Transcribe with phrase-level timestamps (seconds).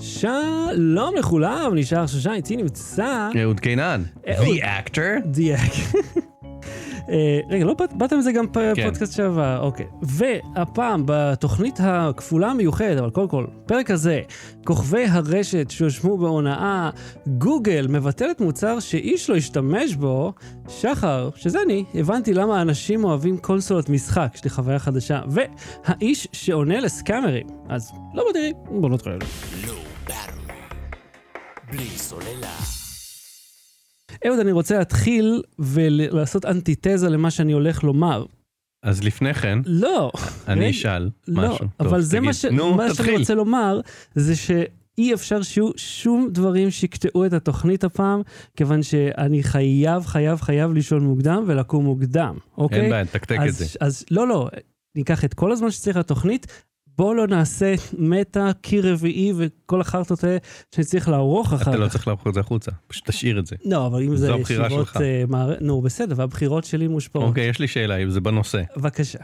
[0.00, 3.28] שלום לכולם, נשאר שושן, איתי נמצא...
[3.42, 4.46] אהוד קינן, אהוד.
[4.46, 5.26] The actor.
[5.26, 5.60] דיאק.
[7.10, 8.72] אה, רגע, לא באת- עם זה גם כן.
[8.76, 9.86] בפודקאסט שעבר, אוקיי.
[10.02, 14.20] והפעם בתוכנית הכפולה המיוחדת, אבל קודם כל, פרק הזה,
[14.64, 16.90] כוכבי הרשת שהואשמו בהונאה,
[17.26, 20.32] גוגל מבטלת מוצר שאיש לא השתמש בו,
[20.68, 26.80] שחר, שזה אני, הבנתי למה אנשים אוהבים קונסולות משחק, יש לי חוויה חדשה, והאיש שעונה
[26.80, 27.46] לסקאמרים.
[27.68, 29.18] אז לא מדירים, בואו נתחיל.
[30.08, 30.56] ברור.
[31.70, 32.56] בלי סוללה.
[34.26, 38.24] אהוד, אני רוצה להתחיל ולעשות אנטיתזה למה שאני הולך לומר.
[38.82, 40.12] אז לפני כן, לא.
[40.48, 41.66] אני אשאל לא, משהו.
[41.80, 42.34] אבל טוב, זה מה, תגיד.
[42.34, 42.44] ש...
[42.44, 43.16] נו, מה שאני.
[43.16, 43.80] רוצה לומר,
[44.14, 48.22] זה שאי אפשר שיהיו שום דברים שיקטעו את התוכנית הפעם,
[48.56, 52.80] כיוון שאני חייב, חייב, חייב לישון מוקדם ולקום מוקדם, אוקיי?
[52.80, 53.64] אין בעיה, תקתק את זה.
[53.80, 54.48] אז לא, לא,
[54.96, 56.46] ניקח את כל הזמן שצריך לתוכנית,
[56.98, 60.38] בואו לא נעשה מטה, קיר רביעי וכל החרטות האלה
[60.74, 61.78] שצריך לערוך אחר אתה כך.
[61.78, 63.56] לא צריך להפוך את זה החוצה, פשוט תשאיר את זה.
[63.64, 64.86] לא, אבל אם זה זו הבחירה ישיבות...
[64.86, 64.96] שלך.
[64.96, 65.54] אה, מער...
[65.60, 67.24] נו, בסדר, והבחירות שלי מושפעות.
[67.24, 68.62] אוקיי, יש לי שאלה, אם זה בנושא.
[68.76, 69.18] בבקשה.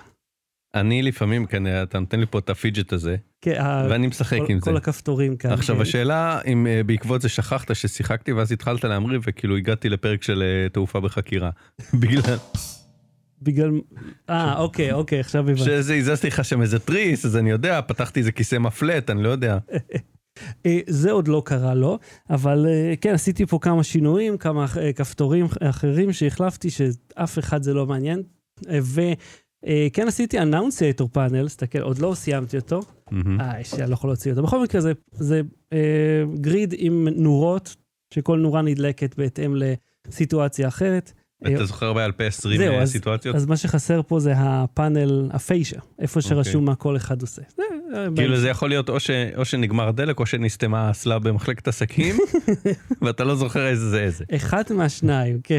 [0.74, 4.58] אני לפעמים, כן, אתה נותן לי פה את הפידג'ט הזה, כן, ואני משחק כל- עם
[4.58, 4.64] זה.
[4.64, 5.50] כל הכפתורים כאן.
[5.52, 5.82] עכשיו כן.
[5.82, 10.68] השאלה אם אה, בעקבות זה שכחת ששיחקתי ואז התחלת להמריא וכאילו הגעתי לפרק של אה,
[10.68, 11.50] תעופה בחקירה.
[12.00, 12.20] בגלל
[13.44, 13.70] בגלל...
[14.30, 15.60] אה, אוקיי, אוקיי, עכשיו הבנתי.
[15.60, 19.28] שזה הזזתי לך שם איזה תריס אז אני יודע פתחתי איזה כיסא מפלט אני לא
[19.28, 19.58] יודע.
[20.66, 21.98] אה, זה עוד לא קרה לו,
[22.30, 27.74] אבל אה, כן, עשיתי פה כמה שינויים, כמה אה, כפתורים אחרים שהחלפתי, שאף אחד זה
[27.74, 28.22] לא מעניין.
[28.68, 32.80] וכן עשיתי אנאונסייטור פאנל, תסתכל, עוד לא סיימתי אותו.
[33.40, 34.42] אה, יש, אני לא יכול להוציא אותו.
[34.42, 35.40] בכל מקרה, זה, זה
[35.72, 37.76] אה, גריד עם נורות,
[38.14, 39.56] שכל נורה נדלקת בהתאם
[40.08, 41.12] לסיטואציה אחרת.
[41.46, 43.36] אה, אתה זוכר בעל פה 20 זהו, אה, אז- סיטואציות?
[43.36, 47.42] אז מה שחסר פה זה הפאנל, הפיישה, איפה שרשום מה כל אחד עושה.
[47.94, 52.16] אה, כאילו זה יכול להיות או ש- או שנגמר הדלק או שנסתמה האסלה במחלקת עסקים
[53.02, 54.24] ואתה לא זוכר איזה זה איזה.
[54.34, 55.58] אחד מהשניים, כן.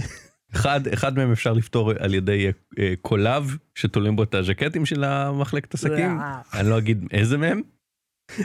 [0.56, 2.48] אחד אחד מהם אפשר לפתור על ידי
[2.80, 6.20] אה, קולב שתולים בו את הז'קטים של המחלקת עסקים.
[6.54, 7.62] אני לא אגיד איזה מהם,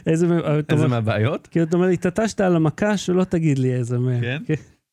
[0.07, 0.27] איזה
[0.73, 1.47] איזה מהבעיות.
[1.47, 4.21] כאילו אתה אומר לי, התעטשת על המקש, שלא תגיד לי איזה מהם.
[4.21, 4.43] כן?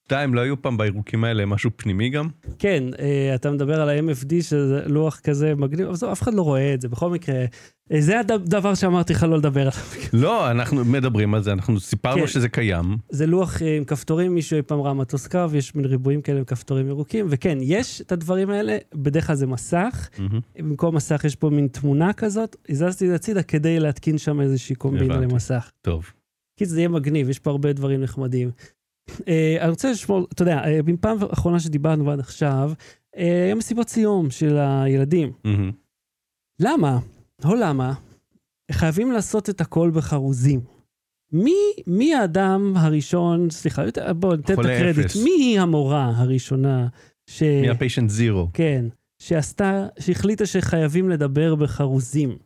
[0.07, 2.27] שתיים, לא היו פעם בירוקים האלה משהו פנימי גם?
[2.59, 6.73] כן, אה, אתה מדבר על ה-MFD, שזה לוח כזה מגניב, אבל אף אחד לא רואה
[6.73, 6.89] את זה.
[6.89, 7.35] בכל מקרה,
[7.91, 9.73] אה, זה הדבר שאמרתי לך לא לדבר עליו.
[10.23, 12.27] לא, אנחנו מדברים על זה, אנחנו סיפרנו כן.
[12.27, 12.97] שזה קיים.
[13.09, 16.37] זה לוח אה, עם כפתורים, מישהו אי פעם ראה מטוס קרב, יש מין ריבועים כאלה
[16.37, 20.39] עם כפתורים ירוקים, וכן, יש את הדברים האלה, בדרך כלל זה מסך, מהמם.
[20.59, 24.75] במקום מסך יש פה מין תמונה כזאת, הזזתי את זה הצידה כדי להתקין שם איזושהי
[24.75, 25.17] קומבינה.
[25.17, 25.71] למסך.
[25.81, 26.11] טוב.
[26.57, 28.51] כי זה יהיה מגניב, יש פה הרבה דברים נחמדים.
[29.27, 32.71] אה, אני רוצה לשמור, אתה יודע, אה, בפעם האחרונה שדיברנו ועד עכשיו,
[33.17, 35.31] אה, היה מסיבות סיום של הילדים.
[36.59, 36.99] למה?
[37.45, 37.93] לא למה,
[38.71, 40.59] חייבים לעשות את הכל בחרוזים.
[41.31, 41.55] מי,
[41.87, 45.23] מי האדם הראשון, סליחה, יותר- בוא ניתן את הקרדיט, אפס.
[45.23, 46.87] מי היא המורה הראשונה
[47.29, 47.43] ש...
[47.43, 48.47] מי הפיישנט זירו?
[48.53, 48.85] כן,
[49.21, 52.37] שעשתה, שהחליטה שחייבים לדבר בחרוזים.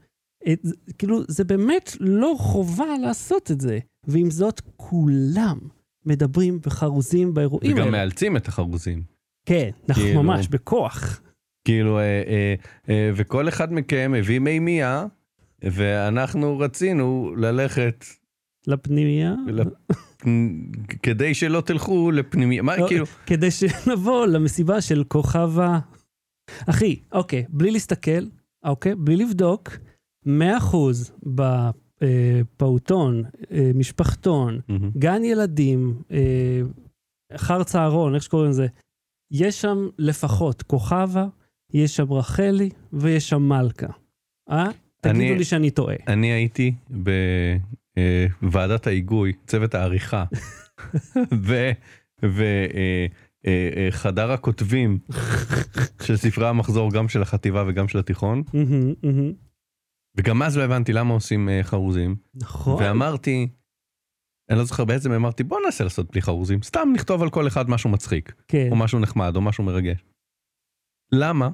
[0.52, 0.60] את,
[0.98, 3.80] כאילו, זה באמת לא חובה לעשות את זה.
[4.08, 5.60] ועם זאת, כולם
[6.06, 7.92] מדברים בחרוזים באירועים וגם האלה.
[7.92, 9.04] מאלצים את החרוזים.
[9.46, 11.22] כן, אנחנו כאילו- ממש, בכוח.
[11.66, 12.56] כאילו, אה, אה,
[12.90, 15.06] אה, וכל אחד מכם הביא מימייה,
[15.64, 18.06] ואנחנו רצינו ללכת
[18.68, 19.34] לפנימייה.
[19.48, 19.68] לפ-
[21.04, 22.62] כדי שלא תלכו לפנימיה.
[22.62, 25.80] מה, לא, כאילו, כדי שנבוא למסיבה של כוכבה.
[26.70, 28.26] אחי, אוקיי, בלי להסתכל,
[28.66, 29.70] אוקיי, בלי לבדוק,
[30.28, 31.12] 100%
[32.04, 34.92] בפעוטון, אה, משפחתון, מהמם.
[34.98, 36.62] גן ילדים, אה,
[37.36, 38.68] אחר צהרון, איך שקוראים לזה,
[39.32, 41.26] יש שם לפחות כוכבה,
[41.74, 43.88] יש שם רחלי ויש שם מלכה.
[44.50, 44.66] אה?
[45.02, 45.96] תגידו אני- לי שאני טועה.
[46.08, 46.74] אני הייתי
[48.42, 50.26] בוועדת ההיגוי, צוות העריכה,
[53.92, 55.00] וחדר הכותבים
[56.04, 58.44] של ספרי המחזור גם של החטיבה וגם של התיכון.
[60.18, 62.84] וגם אז לא הבנתי למה עושים אה, חרוזים, נכון.
[62.84, 63.48] ואמרתי,
[64.50, 67.70] אני לא זוכר בעצם, אמרתי בוא ננסה לעשות בלי חרוזים, סתם נכתוב על כל אחד
[67.70, 70.04] משהו מצחיק, כן, או משהו נחמד, או משהו מרגש.
[71.12, 71.50] למה?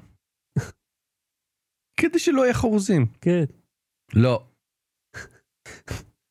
[1.99, 3.05] כדי שלא יהיה חרוזים.
[3.21, 3.43] כן.
[4.13, 4.47] לא,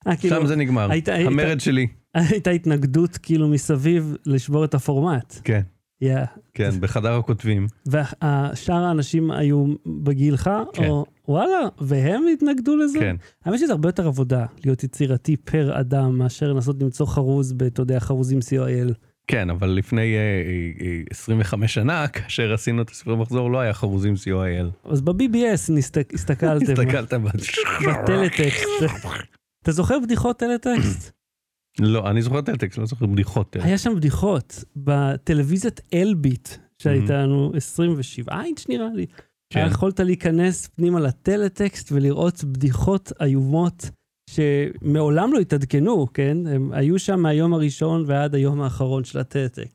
[0.07, 0.91] אה, כאילו, שם זה נגמר.
[0.91, 1.87] היית- היית- המרד שלי.
[2.15, 5.35] הייתה התנגדות כאילו מסביב לשבור את הפורמט.
[5.45, 5.63] כן,
[6.01, 6.19] יא.
[6.55, 7.67] כן, בחדר הכותבים.
[7.87, 10.89] והשאר האנשים היו בגילך, כן.
[10.89, 12.99] או וואלה, והם התנגדו לזה?
[12.99, 13.17] כן.
[13.45, 18.01] האמת שזה הרבה יותר עבודה להיות יצירתי פר אדם מאשר לנסות למצוא חרוז אתה יודע,
[18.01, 18.93] חרוזים co.il.
[19.29, 23.73] כן, אבל לפני אה, אה, אה, 25 שנה, כאשר עשינו את הספרי מחזור, לא היה
[23.73, 24.91] חרוזים co.il.
[24.91, 25.73] אז ב-BBS
[26.15, 26.15] הסתכלתם,
[26.73, 27.29] הסתכלת ב...
[28.03, 28.67] בטלטקסט.
[29.63, 31.16] אתה זוכר בדיחות טלטקסט?
[31.79, 33.57] לא, אני זוכר טלטקסט, לא זוכר בדיחות.
[33.61, 36.49] היה שם בדיחות בטלוויזיית אלביט,
[36.83, 37.27] שהייתה Mhm.
[37.27, 39.07] לנו 27 אינץ' נראה לי.
[39.53, 39.67] כן.
[39.71, 43.91] יכולת להיכנס פנימה לטלטקסט ולראות בדיחות איומות
[44.31, 46.37] שמעולם לא התעדכנו, כן?
[46.47, 49.75] הם היו שם מהיום הראשון ועד היום האחרון של הטלטקסט.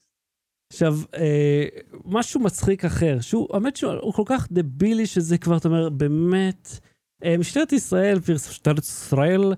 [0.73, 1.65] עכשיו, אה,
[2.05, 6.79] משהו מצחיק אחר, שהוא, האמת שהוא כל כך דבילי שזה כבר, אתה אומר, באמת,
[7.25, 8.19] אה, משטרת ישראל,
[8.49, 9.53] משטרת ישראל,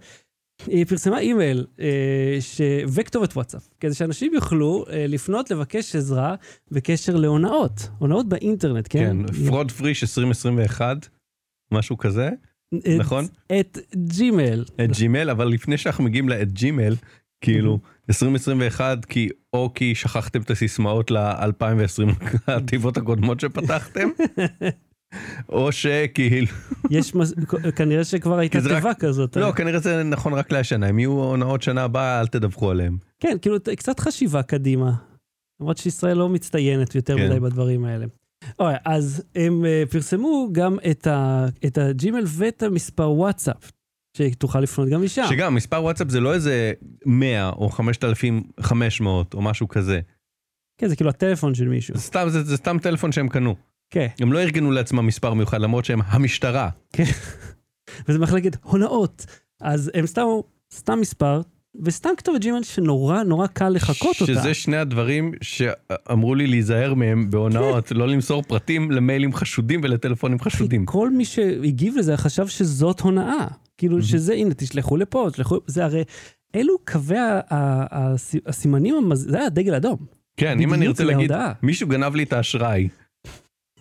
[0.67, 1.85] היא פרסמה אימייל אה,
[2.39, 2.61] ש...
[2.87, 6.35] וכתובת וואטסאפ, כדי שאנשים יוכלו אה, לפנות לבקש עזרה
[6.71, 9.17] בקשר להונאות, הונאות באינטרנט, כן?
[9.27, 11.07] כן, fraud police 2021,
[11.71, 12.29] משהו כזה,
[12.77, 13.25] at- נכון?
[13.59, 14.65] at Gmail.
[14.83, 16.95] at Gmail, אבל לפני שאנחנו מגיעים ל at Gmail,
[17.41, 17.79] כאילו
[18.09, 24.09] 2021 כי או כי שכחתם את הסיסמאות ל-2020 התיבות הקודמות שפתחתם,
[25.49, 26.47] או שכאילו,
[26.93, 27.33] יש, מס-
[27.75, 29.37] כנראה שכבר הייתה כי זה רק- תיבה כזאת.
[29.37, 32.97] לא כנראה זה נכון רק להשנה, אם יהיו הונאות שנה הבאה אל תדווחו עליהם.
[33.19, 34.91] כן, כאילו, קצת חשיבה קדימה.
[35.61, 37.29] למרות שישראל לא מצטיינת יותר כן.
[37.29, 38.05] מדי בדברים האלה.
[38.59, 43.71] אוקיי, אז הם אה, פרסמו גם את, ה, את הג'ימייל ואת המספר וואטסאפ,
[44.17, 45.23] שתוכל לפנות גם משם.
[45.29, 46.71] שגם מספר וואטסאפ זה לא איזה
[47.05, 49.99] 100 או 5,500 או משהו כזה,
[50.81, 51.95] כן, זה כאילו הטלפון של מישהו.
[51.95, 53.55] זה סתם, זה, זה סתם טלפון שהם קנו.
[53.93, 56.69] כן, הם לא ארגנו לעצמם מספר מיוחד למרות שהם המשטרה.
[58.07, 59.25] וזה מחלקת הונאות.
[59.61, 60.25] אז הם סתם,
[60.73, 61.41] סתם מספר,
[61.83, 64.33] וסתם כתובת ג'ימייל שנורא נורא קל לחקות אותה.
[64.33, 70.85] שזה שני הדברים שאמרו לי להיזהר מהם בהונאות, לא למסור פרטים למיילים חשודים ולטלפונים חשודים.
[70.85, 73.47] כל מי שהגיב לזה חשב שזאת הונאה.
[73.77, 76.03] כאילו שזה, הנה, תשלחו לפה, תשלחו, זה הרי,
[76.55, 77.17] אלו קווי
[78.45, 79.11] הסימנים.
[79.13, 79.97] זה היה דגל אדום.
[80.37, 81.31] כן, אם אני רוצה להגיד.
[81.63, 82.87] מישהו גנב לי את האשראי.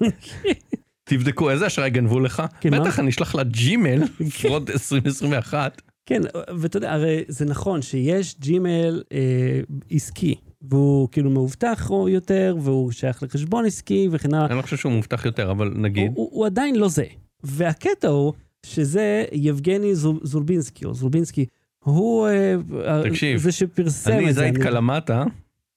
[1.08, 2.70] תבדקו איזה אשראי גנבו לך, כן?
[2.81, 4.02] בטח אני אשלח לה Gmail,
[4.42, 5.82] fraud 2021.
[6.06, 6.20] כן,
[6.58, 9.60] ואתה יודע, הרי זה נכון שיש ג'ימייל אה,
[9.90, 14.46] עסקי, והוא כאילו מאובטח או יותר, והוא שייך לחשבון עסקי וכן הלאה.
[14.46, 16.06] אני לא חושב שהוא מובטח יותר, אבל נגיד.
[16.08, 17.05] הוא, הוא, הוא עדיין לא זה.
[17.43, 18.32] והקטע הוא
[18.66, 21.46] שזה יבגני זול, זולבינסקי, או זולבינסקי,
[21.84, 24.40] הוא אה, תקשיב, זה שפרסם אני את זה.
[24.40, 25.25] זית אני- קלמטה,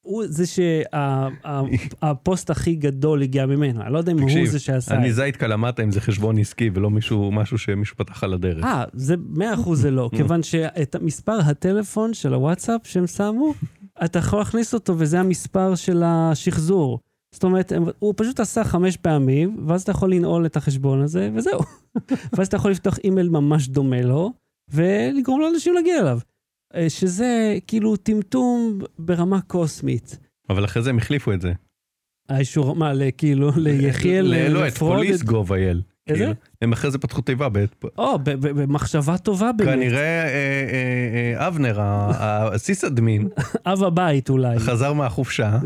[0.06, 4.96] הוא זה שהפוסט הכי גדול הגיע ממנו, אני לא יודע אם הוא תקשיב, זה שעשה
[4.96, 5.24] אני את זה.
[5.24, 8.64] זית קלמטה אם זה חשבון עסקי ולא מישהו, משהו שמישהו פתח על הדרך.
[8.64, 13.54] אה, זה מאה אחוז זה לא, כיוון שאת מספר הטלפון של הוואטסאפ שהם שמו,
[14.06, 17.00] אתה יכול להכניס אותו וזה המספר של השחזור.
[17.32, 21.60] זאת אומרת, הוא פשוט עשה חמש פעמים, ואז אתה יכול לנעול את החשבון הזה, וזהו.
[22.34, 24.32] ואז אתה יכול לפתוח אימייל ממש דומה לו,
[24.74, 26.20] ולגרום לאנשים להגיע אליו.
[26.76, 30.20] אה, שזה כאילו טמטום ברמה קוסמית.
[30.50, 31.54] אבל אחרי זה הם החליפו את זה.
[32.30, 35.82] האישור, מה, כאילו, ליחיאל, ל- לא, את לפרוד פוליס את- גוב.איי.אל.
[36.08, 36.20] איזה?
[36.20, 36.34] כאילו.
[36.62, 37.66] הם אחרי זה פתחו תיבה, ב-
[37.98, 39.70] או, במחשבה טובה באמת.
[39.74, 43.28] כנראה אה, אה, אה, אבנר, הסיס אדמין,
[43.74, 44.60] אב הבית אולי.
[44.60, 45.58] חזר מהחופשה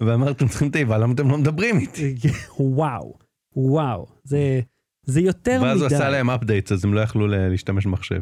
[0.00, 2.14] ואמר אתם צריכים תיבה, למה אתם לא מדברים איתי?
[2.60, 3.14] וואו,
[3.56, 4.60] וואו, זה,
[5.20, 5.94] יותר ואז הוא מדי.
[5.96, 8.20] עשה להם updates אז הם לא יכלו להשתמש במחשב.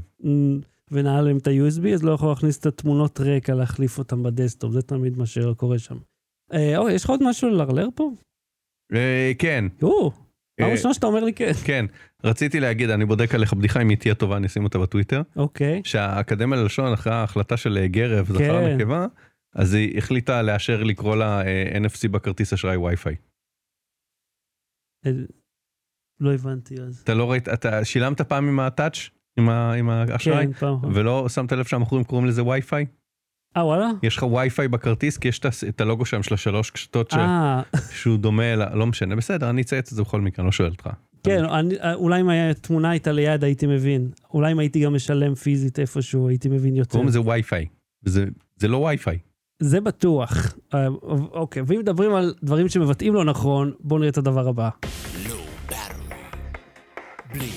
[0.90, 4.72] ונעל להם את ה-USB, אז לא יכול להכניס את התמונות רקע, להחליף אותם ב desktop,
[4.72, 5.98] זה תמיד מה שקורה שם.
[6.52, 8.10] אה, אוי, יש לך עוד משהו ללרלר פה?
[8.94, 10.10] אה, כן, או,
[10.56, 11.52] פעם אה, ראשונה שאתה אומר לי כן.
[11.64, 11.86] כן.
[12.24, 15.22] רציתי להגיד, אני בודק עליך בדיחה, אם היא תהיה טובה אני אשים אותה בטוויטר.
[15.36, 18.76] אוקיי, שהאקדמיה ללשון אחרי ההחלטה של אה, גרב, זכר כן.
[18.76, 19.06] נקבה,
[19.54, 23.16] אז היא החליטה לאשר לקרוא לה אה, NFC בכרטיס אשראי וי-פיי.
[26.20, 27.00] לא הבנתי אז.
[27.04, 29.08] אתה לא ראית, אתה שילמת פעם עם הטאץ'?
[29.38, 29.48] עם
[29.90, 30.46] האשראי?
[30.60, 30.66] כן.
[30.92, 32.86] ולא שמת לב שהמוכרים קוראים לזה וי-פיי?
[33.56, 33.88] אה, וואלה?
[34.02, 38.18] יש לך וי-פיי בכרטיס כי יש את הלוגו שם של השלוש קשתות ש- אה, שהוא
[38.18, 40.88] דומה, ל- לא משנה, בסדר, אני אצייץ את זה בכל מקרה, אני לא שואל אותך.
[41.24, 44.08] כן, אני- אה, אולי אם היה תמונה איתה ליד הייתי מבין.
[44.34, 46.90] אולי אם הייתי גם משלם פיזית איפשהו הייתי מבין יותר.
[46.90, 47.66] קוראים לזה וי-פיי,
[48.56, 49.18] זה לא וי-פיי.
[49.62, 50.54] זה בטוח.
[50.74, 50.86] אה,
[51.32, 54.68] אוקיי, ואם מדברים על דברים שמבטאים לא נכון, בואו נראה את הדבר הבא.
[57.34, 57.50] בלי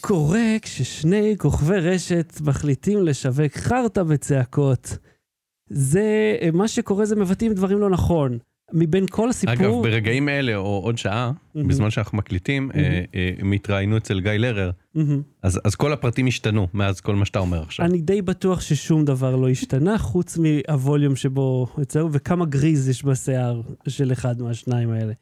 [0.00, 4.98] קורה כששני כוכבי רשת מחליטים לשווק חרטא בצעקות?
[5.68, 8.38] זה, אה, מה שקורה זה מבטאים דברים לא נכון.
[8.72, 9.54] מבין כל הסיפור...
[9.54, 11.68] אגב, ברגעים אלה, או עוד שעה, מהמם.
[11.68, 13.04] בזמן שאנחנו מקליטים, אה, מהמם.
[13.14, 15.22] אה, הם התראיינו אצל גיא לרר, מהמם.
[15.42, 17.86] אז אז כל הפרטים השתנו מאז כל מה שאתה אומר עכשיו.
[17.86, 23.60] אני די בטוח ששום דבר לא השתנה, חוץ מהווליום שבו יצאו, וכמה גריז יש בשיער
[23.88, 25.12] של אחד מהשניים האלה.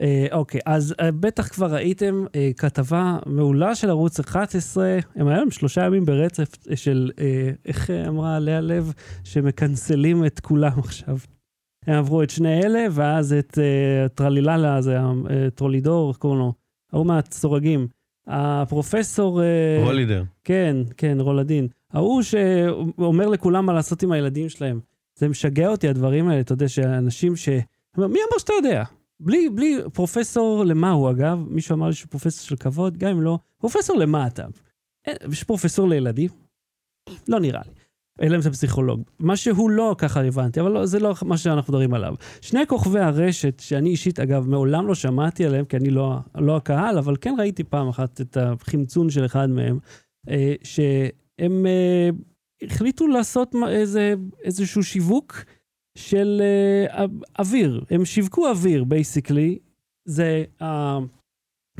[0.00, 5.36] אה, אוקיי, אז אה, בטח כבר ראיתם אה, כתבה מעולה של ערוץ 11, הם היו
[5.36, 8.92] להם שלושה ימים ברצף אה, של, אה, איך אה, אמרה לאה לב,
[9.24, 11.16] שמקנסלים את כולם עכשיו.
[11.86, 16.52] הם עברו את שני אלה, ואז את אה, טרליללה, זה אה, טרולידור, איך קוראים לו?
[16.92, 17.86] ההוא מהסורגים.
[18.26, 19.42] הפרופסור...
[19.42, 20.22] אה, רולידר.
[20.44, 21.68] כן, כן, רולדין.
[21.92, 24.80] ההוא שאומר לכולם מה לעשות עם הילדים שלהם.
[25.18, 27.48] זה משגע אותי, הדברים האלה, אתה יודע, שאנשים ש...
[27.96, 28.84] מי אמר שאתה יודע?
[29.20, 31.38] בלי, בלי פרופסור למה הוא, אגב?
[31.48, 34.46] מישהו אמר לי שהוא פרופסור של כבוד, גם אם לא, פרופסור למה אתה?
[35.32, 36.30] יש פרופסור לילדים?
[37.28, 37.72] לא נראה לי.
[38.22, 39.02] אלא אם זה פסיכולוג.
[39.18, 42.14] מה שהוא לא, ככה הבנתי, אבל לא, זה לא מה שאנחנו מדברים עליו.
[42.40, 46.98] שני כוכבי הרשת, שאני אישית, אגב, מעולם לא שמעתי עליהם, כי אני לא, לא הקהל,
[46.98, 49.78] אבל כן ראיתי פעם אחת את החמצון של אחד מהם,
[50.28, 52.10] אה, שהם אה,
[52.62, 55.34] החליטו לעשות איזה, איזשהו שיווק
[56.00, 57.04] של אה,
[57.38, 57.84] אוויר.
[57.90, 59.58] הם שיווקו אוויר, basically.
[60.04, 60.98] זה אה,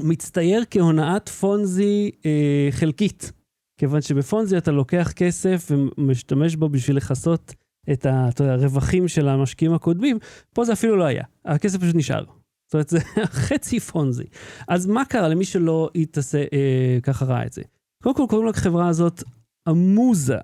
[0.00, 3.32] מצטייר כהונאת פונזי אה, חלקית.
[3.80, 7.54] כיוון שבפונזי אתה לוקח כסף ומשתמש בו בשביל לכסות
[7.92, 8.06] את
[8.40, 10.18] הרווחים של המשקיעים הקודמים,
[10.54, 12.24] פה זה אפילו לא היה, הכסף פשוט נשאר.
[12.66, 12.98] זאת אומרת, זה
[13.46, 14.24] חצי פונזי.
[14.68, 17.62] אז מה קרה למי שלא יתעשה, אה, ככה ראה את זה?
[18.02, 19.22] קודם כל קוראים לחברה הזאת
[19.68, 20.38] עמוזה,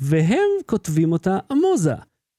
[0.00, 1.94] והם כותבים אותה עמוזה,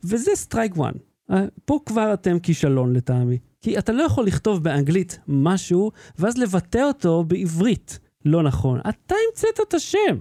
[0.05, 0.93] וזה strike 1.
[1.31, 3.37] אה, פה כבר אתם כישלון לטעמי.
[3.61, 7.99] כי אתה לא יכול לכתוב באנגלית משהו, ואז לבטא אותו בעברית.
[8.25, 8.79] לא נכון.
[8.79, 10.17] אתה המצאת את השם.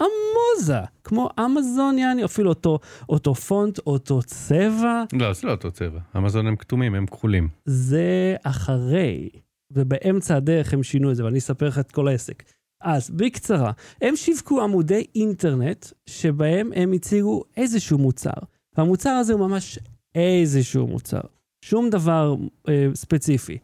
[0.00, 5.04] עמוזה, כמו אמזון יעני, אפילו אותו, אותו פונט, אותו צבע.
[5.12, 6.00] לא, זה לא אותו צבע.
[6.16, 7.48] אמזון הם כתומים, הם כחולים.
[7.64, 9.28] זה אחרי,
[9.70, 12.42] ובאמצע הדרך הם שינו את זה, ואני אספר לך את כל העסק.
[12.80, 13.72] אז בקצרה,
[14.02, 18.30] הם שיווקו עמודי אינטרנט שבהם הם הציגו איזשהו מוצר.
[18.76, 19.78] והמוצר הזה הוא ממש
[20.14, 21.20] איזשהו מוצר.
[21.64, 22.34] שום דבר
[22.68, 23.58] אה, ספציפי.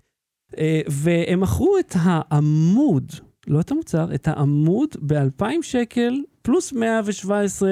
[0.59, 3.12] אה, והם מכרו את העמוד
[3.47, 7.71] לא את המוצר, את העמוד ב-2,000 שקל פלוס 117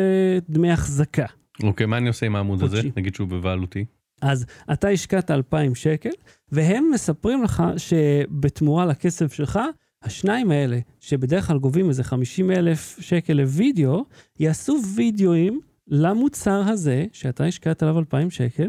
[0.48, 1.26] דמי החזקה.
[1.62, 2.80] אוקיי, מה אני עושה עם העמוד הזה?
[2.96, 3.84] נגיד שהוא בבעלותי.
[4.22, 6.10] אז אתה השקעת 2,000 שקל,
[6.52, 9.58] והם מספרים לך שבתמורה לכסף שלך,
[10.02, 14.04] השניים האלה, שבדרך כלל גובים איזה 50 אלף שקל לוידאו,
[14.40, 18.68] יעשו וידאוים למוצר הזה, שאתה השקעת עליו 2,000 שקל,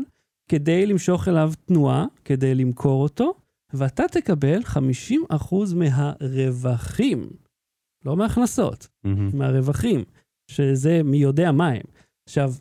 [0.49, 3.33] כדי למשוך אליו תנועה, כדי למכור אותו,
[3.73, 4.75] ואתה תקבל 50%
[5.75, 7.29] מהרווחים,
[8.05, 9.09] לא מהכנסות, mm-hmm.
[9.33, 10.03] מהרווחים,
[10.51, 11.83] שזה מי יודע מה הם.
[12.27, 12.53] עכשיו,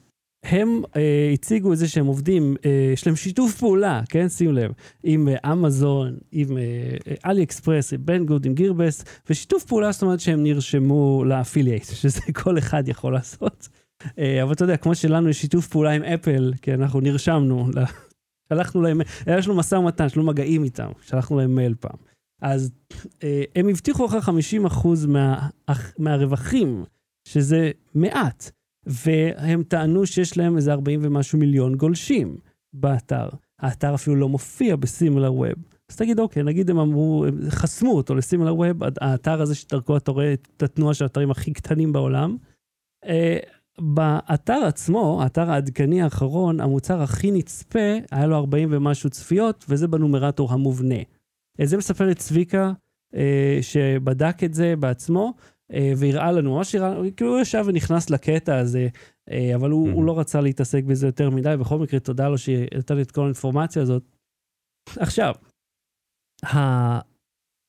[0.45, 4.29] הם אה, הציגו את זה שהם עובדים, אה, יש להם שיתוף פעולה, כן?
[4.29, 4.73] שים לב,
[5.03, 6.97] עם אה, אמזון, עם אה,
[7.31, 12.21] אלי אקספרס, עם Banggood, עם GearBest, ושיתוף פעולה זאת אומרת שהם נרשמו ל affiliate, שזה
[12.35, 13.69] כל אחד יכול לעשות.
[14.19, 17.69] אה, אבל אתה יודע, כמו שלנו יש שיתוף פעולה עם אפל, כי אנחנו נרשמנו
[18.49, 21.97] שלחנו להם, היה לנו משא ומתן, יש לנו מגעים איתם, שלחנו להם מייל פעם.
[22.43, 22.71] אז
[23.23, 25.49] אה, הם הבטיחו אחרי 50 אחוז מה,
[25.99, 26.85] מהרווחים,
[27.28, 28.50] שזה מעט,
[28.87, 32.38] והם טענו שיש להם איזה 40 ומשהו מיליון גולשים
[32.73, 33.28] באתר.
[33.61, 35.52] האתר אפילו לא מופיע בסימילר ווב.
[35.90, 40.11] אז תגיד, אוקיי, נגיד הם אמרו, הם חסמו אותו לסימילר ווב, האתר הזה שדרכו אתה
[40.11, 42.37] רואה את התנועה של האתרים הכי קטנים בעולם.
[43.81, 50.53] באתר עצמו, האתר העדכני האחרון, המוצר הכי נצפה, היה לו 40 ומשהו צפיות, וזה בנומרטור
[50.53, 50.99] המובנה.
[51.63, 52.73] זה מספר לי צביקה,
[53.15, 55.35] אה, שבדק את זה בעצמו,
[55.73, 58.89] אה, והראה לנו, ממש הראה, כאילו הוא ישב ונכנס לקטע הזה,
[59.31, 59.93] אה, אבל הוא, mm-hmm.
[59.93, 63.23] הוא לא רצה להתעסק בזה יותר מדי, בכל מקרה, תודה לו שנתן לי את כל
[63.23, 64.03] האינפורמציה הזאת.
[64.97, 65.35] עכשיו,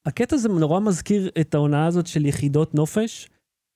[0.06, 3.30] הקטע הזה נורא מזכיר את ההונאה הזאת של יחידות נופש.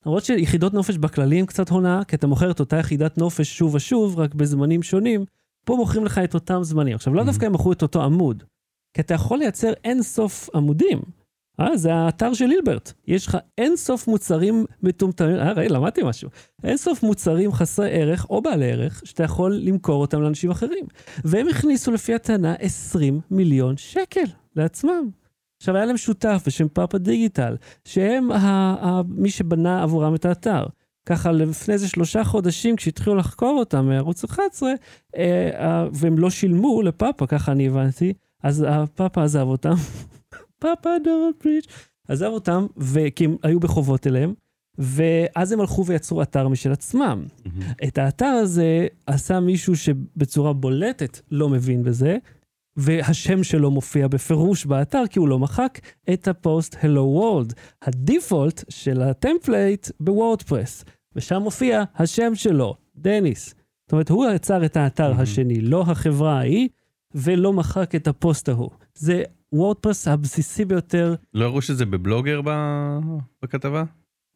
[0.05, 3.75] למרות שיחידות נופש בכללי הם קצת הונאה, כי אתה מוכר את אותה יחידת נופש שוב
[3.75, 5.25] ושוב, רק בזמנים שונים,
[5.65, 6.95] פה מוכרים לך את אותם זמנים.
[6.95, 7.25] עכשיו, לא mm-hmm.
[7.25, 8.43] דווקא הם מכרו את אותו עמוד,
[8.93, 10.99] כי אתה יכול לייצר אין סוף עמודים.
[11.59, 12.93] אה, זה האתר של הילברט.
[13.07, 16.29] יש לך אין סוף מוצרים מטומטמים, אה, ראי, למדתי משהו.
[16.63, 20.85] אין סוף מוצרים חסרי ערך או בעלי ערך, שאתה יכול למכור אותם לאנשים אחרים.
[21.23, 25.09] והם הכניסו לפי הטענה 20 מיליון שקל לעצמם.
[25.63, 27.55] עכשיו, היה להם שותף בשם פאפה דיגיטל,
[27.85, 28.37] שהם ה-
[28.81, 30.65] ה- מי שבנה עבורם את האתר.
[31.05, 34.73] ככה לפני איזה שלושה חודשים, כשהתחילו לחקור אותם מערוץ 11,
[35.17, 39.73] אה, אה, והם לא שילמו לפאפה, ככה אני הבנתי, אז הפאפה עזב אותם.
[40.61, 41.65] פאפה דורט פריץ'.
[42.07, 42.65] עזב אותם,
[43.15, 44.33] כי הם היו בחובות אליהם,
[44.77, 47.25] ואז הם הלכו ויצרו אתר משל עצמם.
[47.25, 47.87] Mm-hmm.
[47.87, 52.17] את האתר הזה עשה מישהו שבצורה בולטת לא מבין בזה,
[52.77, 55.79] והשם שלו מופיע בפירוש באתר כי הוא לא מחק
[56.13, 63.55] את הפוסט Hello World, ה default של ה template בוורדפרס, ושם מופיע השם שלו, דניס.
[63.85, 65.21] זאת אומרת, הוא יצר את האתר mm-hmm.
[65.21, 66.69] השני, לא החברה ההיא,
[67.15, 68.69] ולא מחק את הפוסט ההוא.
[68.93, 71.15] זה וורדפרס הבסיסי ביותר.
[71.33, 72.41] לא הראו שזה בבלוגר
[73.43, 73.83] בכתבה?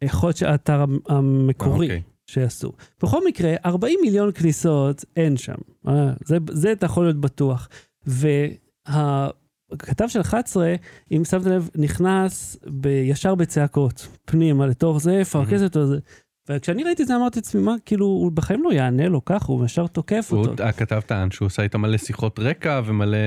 [0.03, 1.87] יכול להיות שהאתר המקורי.
[1.87, 1.89] Okay.
[1.89, 2.01] אוקיי.
[2.27, 2.71] שעשו.
[3.03, 5.55] בכל מקרה, 40 מיליון כניסות אין שם.
[5.87, 7.69] אה, זה, זה אתה יכול להיות בטוח.
[8.07, 10.75] והכתב של 11,
[11.11, 15.97] אם שמת לב, נכנס ב, ישר בצעקות פנימה לתוך זה, איפה הכסף הזה.
[16.49, 19.65] וכשאני ראיתי את זה אמרתי לעצמי, מה, כאילו, הוא בחיים לא יענה לו ככה, הוא
[19.65, 20.63] ישר תוקף הוא, אותו.
[20.63, 23.17] הכתב טען שהוא עושה איתה מלא שיחות רקע ומלא...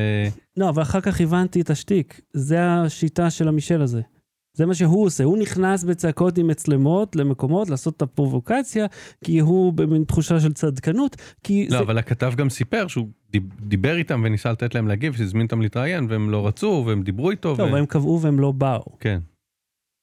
[0.57, 2.21] לא, אבל אחר כך הבנתי את השטיק.
[2.33, 4.01] זה השיטה של המישל הזה.
[4.61, 8.87] זה מה שהוא עושה, הוא נכנס בצעקות עם מצלמות למקומות לעשות את הפרובוקציה,
[9.25, 11.85] כי הוא במין תחושה של צדקנות, כי לא, זה...
[11.85, 16.07] אבל הכתב גם סיפר שהוא דיב- דיבר איתם וניסה לתת להם להגיב, שהזמין אותם להתראיין
[16.09, 17.55] והם לא רצו והם דיברו איתו.
[17.59, 17.73] לא, ו...
[17.73, 18.85] והם קבעו והם לא באו.
[19.01, 19.21] כן.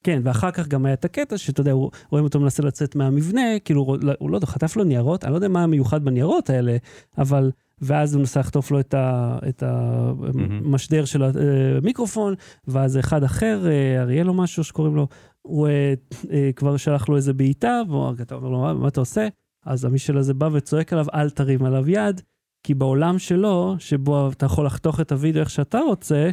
[0.04, 1.72] כן, ואחר כך גם היה את הקטע שאתה יודע,
[2.10, 5.38] רואים אותו מנסה לצאת מהמבנה, כאילו, לא- הוא לא יודע, חטף לו ניירות, אני לא
[5.38, 6.78] יודע מה המיוחד בניירות האלה,
[7.18, 7.52] אבל...
[7.82, 12.34] ואז הוא ניסה לחטוף לו את, ה, את המשדר של המיקרופון,
[12.68, 15.08] ואז אחד אחר, אה, אריאל או משהו שקוראים לו,
[15.42, 15.94] הוא אה,
[16.32, 17.82] אה, כבר שלח לו איזה בעיטה,
[18.18, 19.28] ואתה אומר לו, מה, אתה עושה?
[19.66, 22.22] אז המישל הזה בא וצועק עליו, אל תרים עליו יד,
[22.64, 26.30] כי בעולם שלו, שבו אתה יכול לחתוך את הוידאו איך שאתה רוצה,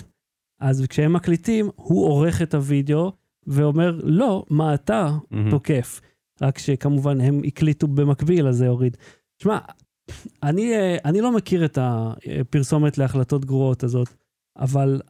[0.60, 3.12] אז כשהם מקליטים, הוא עורך את הוידאו,
[3.46, 5.10] ואומר, לא, מה אתה.
[5.50, 6.00] תוקף?
[6.42, 8.96] רק שכמובן הם הקליטו במקביל, אז זה הוריד.
[9.42, 9.58] שמע,
[10.42, 14.08] אני, אה, אני לא מכיר את הפרסומת להחלטות גרועות הזאת,
[14.58, 15.00] אבל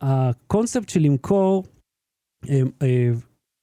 [0.00, 1.64] הקונספט של למכור,
[2.44, 3.10] הם, אה,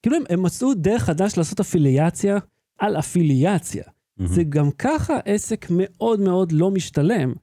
[0.02, 2.38] כאילו הם, הם מצאו דרך חדש לעשות אפיליאציה
[2.80, 3.84] על אפיליאציה.
[4.18, 4.34] מהמם.
[4.34, 7.34] זה גם ככה עסק מאוד מאוד לא משתלם,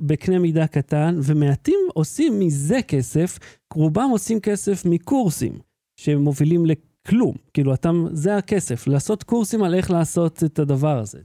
[0.00, 3.38] בקנה מידה קטן, ומעטים עושים מזה כסף,
[3.74, 5.58] רובם עושים כסף מקורסים,
[6.00, 7.34] שמובילים לכלום.
[7.54, 11.20] כאילו, אתה, זה הכסף, לעשות קורסים על איך לעשות את הדבר הזה.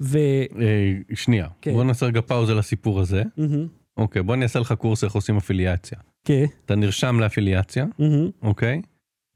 [0.00, 0.18] ו...
[0.60, 1.72] אה, שנייה, כן.
[1.72, 3.22] בוא נעשה רגע פאוזה לסיפור הזה.
[3.36, 5.98] מהמם, אוקיי, בוא אני אעשה לך קורס איך עושים אפיליאציה.
[6.24, 8.82] כן, אתה נרשם לאפיליאציה, mm-hmm, אוקיי?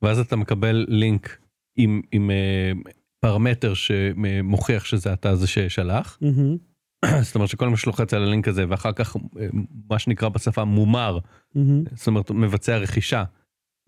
[0.02, 1.38] ואז אתה מקבל לינק
[1.76, 2.72] עם, עם אה,
[3.20, 6.18] פרמטר שמוכיח שזה אתה זה ששלח.
[6.20, 6.56] mm-hmm,
[7.24, 9.46] זאת אומרת שכל מי שלוחץ על הלינק הזה ואחר כך אה,
[9.90, 11.18] מה שנקרא בשפה מומר,
[11.54, 13.24] mm-hmm, זאת אומרת מבצע רכישה,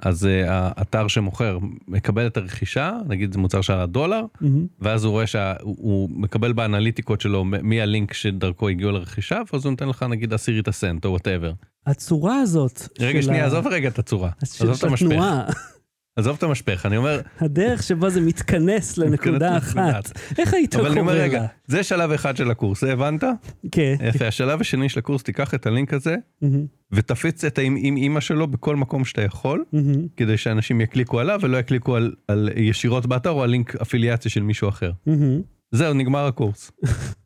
[0.03, 4.67] אז אה, האתר שמוכר מקבל את הרכישה, נגיד זה מוצר שעלה דולר, mm-hmm.
[4.81, 9.71] ואז הוא רואה שהוא הוא מקבל באנליטיקות שלו מי הלינק שדרכו הגיעו לרכישה, ואז הוא
[9.71, 11.53] נותן לך נגיד עשירית הסנט או whatever.
[11.87, 15.07] הצורה הזאת רגע של שנייה, ה- עזוב רגע את הצורה, של- עזוב את של המשפך,
[15.07, 15.45] התנועה,
[16.17, 20.13] עזוב את המשפך, אני אומר, הדרך שבה זה מתכנס לנקודה אחת.
[20.39, 21.47] איך היית אבל אני אומר קורא רגע, לה?
[21.67, 23.25] זה שלב אחד של הקורס, זה הבנת?
[23.73, 23.95] כן.
[24.09, 26.17] יפה, השלב השני של הקורס, תיקח את הלינק הזה
[26.93, 29.65] ותפיץ את עם אימא שלו בכל מקום שאתה יכול,
[30.17, 34.43] כדי שאנשים יקליקו עליו ולא יקליקו על, על ישירות באתר או על לינק אפיליאציה של
[34.43, 34.93] מישהו אחר.
[35.71, 36.71] זהו, נגמר הקורס.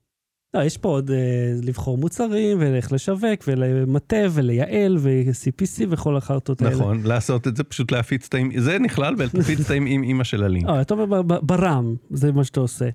[0.56, 1.16] לא, יש פה עוד אה,
[1.62, 6.74] לבחור מוצרים, ואיך לשווק, ולמטה, ולייעל, ו-CPC וכל החרטות האלה.
[6.74, 10.24] נכון, לעשות את זה, פשוט להפיץ את האם, זה נכלל בלהפיץ את האם עם אימא
[10.24, 10.68] של הלינק.
[10.68, 12.88] אה, אתה אומר ברם, זה מה שאתה עושה.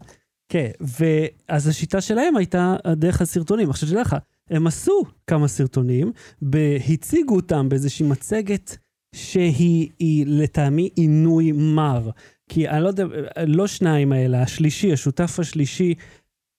[0.49, 3.69] כן, ואז השיטה שלהם הייתה דרך הסרטונים.
[3.69, 4.15] עכשיו, שתדע לך,
[4.49, 6.11] הם עשו כמה סרטונים,
[6.49, 8.77] ב- הציגו אותם באיזושהי מצגת
[9.15, 12.09] שהיא היא, לטעמי עינוי מר.
[12.49, 13.03] כי אני לא יודע,
[13.47, 15.93] לא שניים האלה, השלישי, השותף השלישי,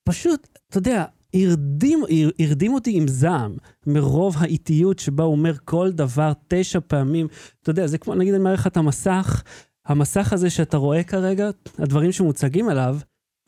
[0.09, 1.05] פשוט, אתה יודע,
[1.35, 3.57] הרדים, הר- הרדים אותי עם זעם,
[3.87, 7.27] מרוב האיטיות שבה הוא אומר כל דבר תשע פעמים.
[7.63, 9.43] אתה יודע, זה כמו, נגיד, אני מראה לך את המסך,
[9.87, 12.99] המסך הזה שאתה רואה כרגע, הדברים שמוצגים עליו,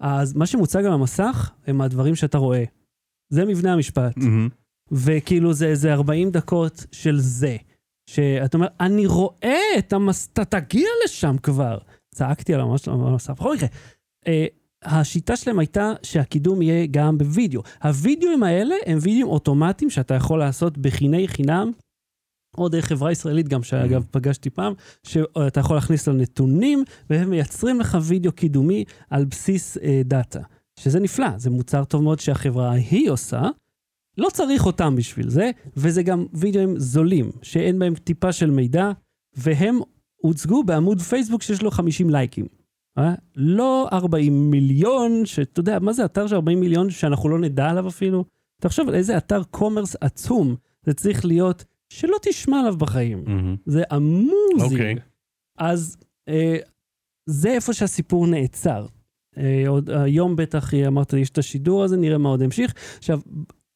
[0.01, 2.65] אז מה שמוצג על המסך הם הדברים שאתה רואה.
[3.33, 4.17] זה מבנה המשפט.
[4.17, 4.49] מהמם.
[4.93, 7.57] וכאילו זה, זה 40 דקות של זה.
[8.11, 10.29] שאתה אומר, אני רואה את המס...
[10.29, 11.79] תגיע לשם כבר.
[12.15, 12.89] צעקתי על המסך.
[13.31, 13.69] בכל מקרה,
[14.27, 14.47] אה,
[14.85, 17.63] השיטה שלהם הייתה שהקידום יהיה גם בווידאו.
[17.83, 21.73] הווידאוים האלה הם וידאוים אוטומטיים שאתה יכול לעשות בחיני חינם,
[22.59, 27.99] או דרך חברה ישראלית גם, שאגב פגשתי פעם, שאתה יכול להכניס לנתונים, והם מייצרים לך
[28.03, 30.41] וידאו קידומי על בסיס אה, דאטה.
[30.81, 33.43] שזה נפלא, זה מוצר טוב מאוד שהחברה ההיא עושה.
[34.19, 38.91] לא צריך אותם בשביל זה, וזה גם וידאוים זולים, שאין בהם טיפה של מידע,
[39.37, 39.79] והם
[40.17, 42.47] הוצגו בעמוד פייסבוק שיש לו 50 לייקים.
[42.99, 43.15] אה?
[43.37, 47.89] לא 40 מיליון, שאתה יודע, מה זה אתר של 40 מיליון שאנחנו לא נדע עליו
[47.89, 48.25] אפילו?
[48.61, 53.25] תחשוב על איזה אתר commerce עצום זה צריך להיות, שלא תשמע עליו בחיים.
[53.27, 53.57] mm-hmm.
[53.67, 54.73] זה amusing.
[54.73, 54.95] אוקיי.
[55.59, 55.97] אז
[56.29, 56.57] אה,
[57.27, 58.87] זה איפה שהסיפור נעצר.
[59.39, 62.75] אה, עוד היום בטח אמרת, יש את השידור הזה, נראה מה עוד ימשיך.
[62.99, 63.21] עכשיו,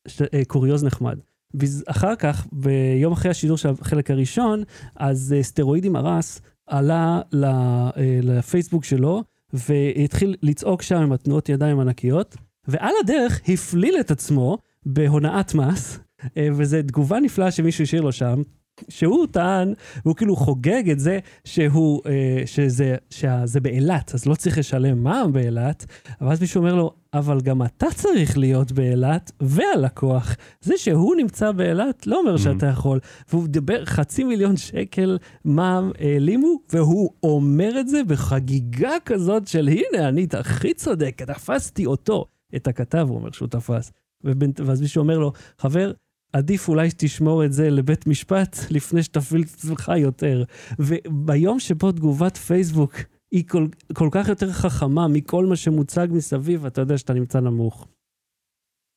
[0.08, 1.18] ש, אה, קוריוז נחמד.
[1.54, 4.62] ואחר כך, ביום אחרי השידור של החלק הראשון,
[4.96, 7.90] אז אה, סטרואידים ארס עלה אה,
[8.22, 12.36] לפייסבוק שלו, והתחיל לצעוק שם עם התנועות ידיים ענקיות,
[12.68, 15.98] ועל הדרך הפליל את עצמו בהונאת מס,
[16.36, 18.42] אה, וזו תגובה נפלאה שמישהו השאיר לו שם,
[18.88, 24.58] שהוא טען, והוא כאילו חוגג את זה שהוא, אה, שזה, שזה באילת, אז לא צריך
[24.58, 25.86] לשלם מע"מ באילת,
[26.20, 30.36] אבל אז מישהו אומר לו, אבל גם אתה צריך להיות באילת, והלקוח.
[30.60, 33.00] זה שהוא נמצא באילת לא אומר שאתה יכול.
[33.30, 40.08] והוא דיבר חצי מיליון שקל מע"מ העלימו, והוא אומר את זה בחגיגה כזאת של הנה,
[40.08, 42.26] אני הכי צודק, תפסתי אותו.
[42.56, 43.92] את הכתב, הוא אומר שהוא תפס.
[44.24, 45.92] ובין, ואז מישהו אומר לו, חבר,
[46.32, 50.44] עדיף אולי שתשמור את זה לבית משפט לפני שתפעיל את עצמך יותר.
[50.78, 52.94] וביום שבו תגובת פייסבוק
[53.34, 57.88] היא כל, כל כך יותר חכמה מכל מה שמוצג מסביב, אתה יודע שאתה נמצא נמוך.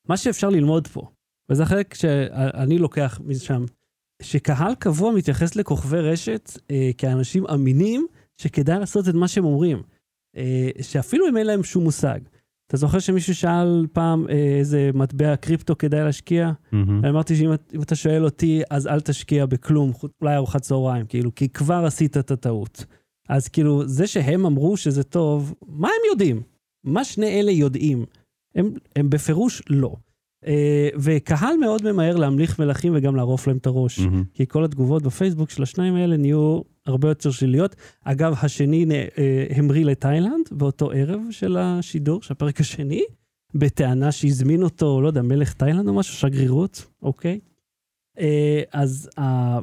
[0.07, 1.09] מה שאפשר ללמוד פה,
[1.49, 3.63] וזה החלק שאני לוקח משם,
[4.21, 8.07] שקהל קבוע מתייחס לכוכבי רשת אה, כאנשים אמינים,
[8.41, 9.81] שכדאי לעשות את מה שהם אומרים.
[10.37, 12.19] אה, שאפילו אם אין להם שום מושג.
[12.67, 16.51] אתה זוכר שמישהו שאל פעם אה, איזה מטבע קריפטו כדאי להשקיע?
[16.71, 16.99] מהמם.
[16.99, 19.91] אני אמרתי שאם את- אם אתה שואל אותי, אז אל תשקיע בכלום,
[20.21, 22.85] אולי ארוחת צהריים, כאילו, כי כבר עשית את הטעות.
[23.29, 26.41] אז כאילו, זה שהם אמרו שזה טוב, מה הם יודעים?
[26.83, 28.05] מה שני אלה יודעים?
[28.55, 29.95] הם, הם בפירוש לא.
[30.47, 33.99] אה, וקהל מאוד ממהר להמליך מלכים וגם לערוף להם את הראש.
[33.99, 34.23] מהמם.
[34.33, 37.75] כי כל התגובות בפייסבוק של השניים האלה נהיו הרבה יותר שליליות.
[38.03, 39.07] אגב, השני נ- אה,
[39.55, 43.03] המריא לתאילנד באותו ערב של השידור, של הפרק השני,
[43.55, 47.39] בטענה שהזמין אותו, לא יודע, מלך תאילנד או משהו, שגרירות, אוקיי?
[48.19, 49.57] אה, אז ה...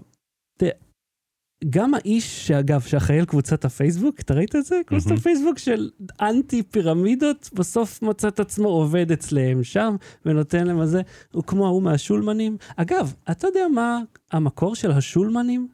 [1.71, 4.81] גם האיש, שאגב, שאחראי על קבוצת הפייסבוק, אתה ראית את זה?
[4.87, 5.19] קבוצת מהמם.
[5.19, 5.91] הפייסבוק של
[6.21, 11.83] אנטי פירמידות, בסוף מצא את עצמו עובד אצלם שם, ונותן להם הזה, הוא כמו ההוא
[11.83, 12.57] מהשולמנים.
[12.77, 14.01] אגב, אתה יודע מה
[14.33, 15.69] המקור של השולמנים?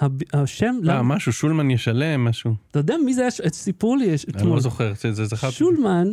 [0.00, 1.14] הב- השם, אה, למה?
[1.14, 2.54] משהו, שולמן ישלם, משהו.
[2.70, 3.30] אתה יודע מי זה היה?
[3.50, 4.54] סיפרו לי יש- אני אתמול.
[4.54, 5.54] לא זוכר, זה זה זכרתי.
[5.54, 6.08] שולמן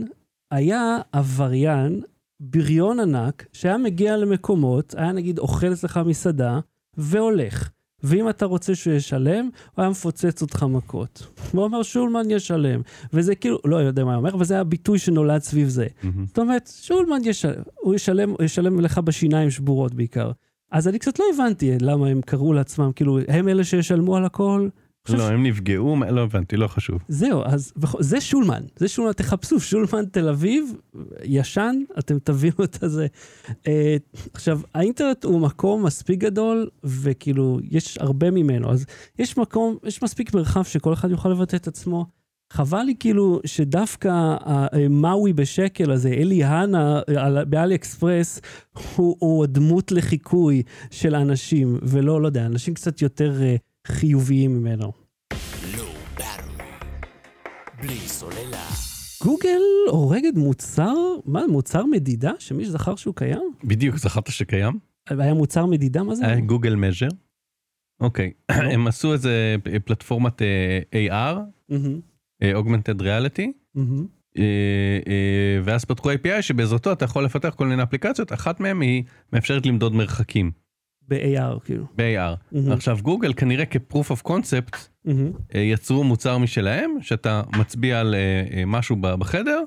[0.51, 2.01] היה עבריין,
[2.41, 6.59] בריון ענק, שהיה מגיע למקומות, היה נגיד אוכל אצלך מסעדה,
[6.97, 7.69] והולך.
[8.03, 11.27] ואם אתה רוצה שהוא ישלם, הוא היה מפוצץ אותך מכות.
[11.51, 12.81] הוא אומר, שולמן ישלם.
[13.13, 15.87] וזה כאילו, לא יודע מה הוא אומר, אבל זה היה ביטוי שנולד סביב זה.
[16.03, 16.25] מהמם.
[16.25, 20.31] זאת אומרת, שולמן ישלם, הוא ישלם, הוא ישלם לך בשיניים שבורות בעיקר.
[20.71, 24.67] אז אני קצת לא הבנתי למה הם קראו לעצמם, כאילו, הם אלה שישלמו על הכל.
[25.09, 26.99] לא, הם נפגעו, לא הבנתי, לא חשוב.
[27.07, 30.73] זהו, אז זה שולמן, זה שולמן, תחפשו שולמן תל אביב,
[31.23, 33.07] ישן, אתם תבינו את הזה.
[33.67, 33.95] אה,
[34.33, 38.85] עכשיו, האינטרנט הוא מקום מספיק גדול, וכאילו, יש הרבה ממנו, אז
[39.19, 42.05] יש מקום, יש מספיק מרחב שכל אחד יוכל לבטא את עצמו.
[42.53, 48.41] חבל לי כאילו שדווקא המאווי בשקל הזה, אלי הנה על- באלי אקספרס,
[48.95, 53.55] הוא, הוא הדמות לחיקוי של אנשים, ולא, לא יודע, אנשים קצת יותר אה,
[53.87, 54.91] חיוביים ממנו.
[57.81, 58.65] בלי סוללה.
[59.23, 60.93] גוגל הורגת מוצר,
[61.25, 62.31] מה, מוצר מדידה?
[62.39, 63.51] שמי שזכר שהוא קיים?
[63.63, 64.79] בדיוק, זכרת שקיים?
[65.09, 66.03] היה מוצר מדידה?
[66.03, 66.27] מה זה?
[66.27, 67.07] היה גוגל מז'ר.
[67.99, 68.31] אוקיי.
[68.73, 71.37] הם עשו איזה פלטפורמת אה, AR,
[72.43, 73.77] אה, Augmented Reality.
[74.37, 74.43] אה,
[75.07, 79.65] אה, ואז פתחו API שבעזרתו אתה יכול לפתח כל מיני אפליקציות, אחת מהן היא מאפשרת
[79.65, 80.51] למדוד מרחקים
[81.07, 81.85] ב-AR, כאילו.
[81.95, 82.35] ב-AR.
[82.51, 84.77] מהמם, עכשיו גוגל כנראה כ-proof of concept.
[85.55, 89.63] אה, יצרו מוצר משלהם, שאתה מצביע על אה, אה, משהו בחדר,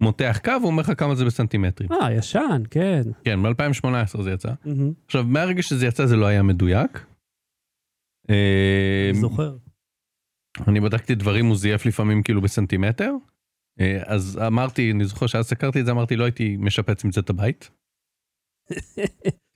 [0.00, 1.92] מותח קו, הוא אומר לך כמה זה בסנטימטרים.
[1.92, 3.02] אה, ישן, כן.
[3.24, 4.52] כן, ב-2018 זה יצא.
[4.64, 4.92] מהמם.
[5.06, 7.06] עכשיו, מהרגע שזה יצא זה לא היה מדויק.
[8.28, 9.56] אני זוכר.
[10.68, 13.14] אני בדקתי דברים, הוא זייף לפעמים כאילו בסנטימטר.
[14.04, 17.30] אז אמרתי, אני זוכר שאז סקרתי את זה, אמרתי, לא הייתי משפץ עם זה את
[17.30, 17.70] הבית.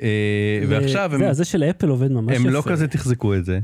[0.03, 2.49] אה, ועכשיו הם, זה, של אפל עובד ממש יפה.
[2.49, 3.61] הם לא כזה תחזקו את זה,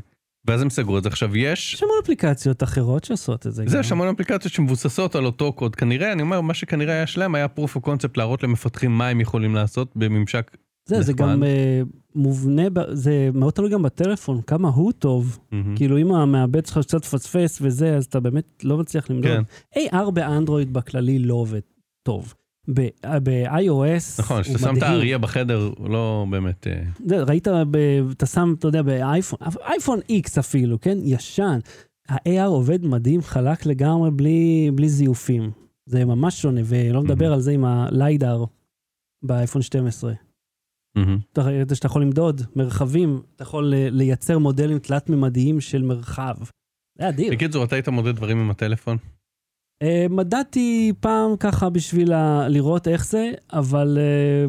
[0.47, 1.09] ואז הם סגרו את זה.
[1.09, 3.65] עכשיו יש, יש המון אפליקציות אחרות שעושות את זה.
[3.67, 3.79] זה.
[3.79, 5.77] יש המון אפליקציות שמבוססות על אותו קוד.
[5.77, 9.21] כנראה, אני אומר, מה שכנראה היה שלם היה proof of concept להראות למפתחים מה הם
[9.21, 10.57] יכולים לעשות בממשק.
[10.89, 11.13] זה, זה.
[11.13, 11.83] גם אה,
[12.15, 12.63] מובנה,
[12.93, 15.39] זה מאוד תלוי גם בטלפון, כמה הוא טוב.
[15.53, 15.77] מהמם.
[15.77, 19.31] כאילו, אם המעבד שלך קצת מפספס וזה, אז אתה באמת לא מצליח למדוד.
[19.31, 19.43] כן,
[19.79, 21.61] AR באנדרואיד בכללי לא עובד
[22.03, 22.35] טוב.
[22.69, 24.83] ב-iOS נכון, כשאתה שם את.
[24.83, 26.67] האריה בחדר, הוא לא באמת...
[26.67, 27.49] אה, ראית,
[28.17, 30.99] אתה שם, אתה יודע, באייפון, אייפון X אפילו, כן?
[31.03, 31.59] ישן.
[32.09, 35.51] ה-AR עובד מדהים, חלק לגמרי, בלי, בלי זיופים.
[35.87, 37.33] זה ממש שונה, ולא מדבר.
[37.33, 38.45] על זה עם הליידר
[39.25, 40.13] באייפון 12.
[40.97, 41.19] מהמם.
[41.33, 41.43] אתה
[41.75, 46.35] שאתה יכול למדוד מרחבים, אתה יכול ל- לייצר מודלים תלת-ממדיים של מרחב.
[46.99, 47.33] זה אדיר.
[47.33, 48.97] בקיצור, אתה היית מודד דברים עם הטלפון?
[49.83, 52.13] אה, מדדתי פעם ככה בשביל
[52.49, 54.47] לראות איך זה, אבל אה,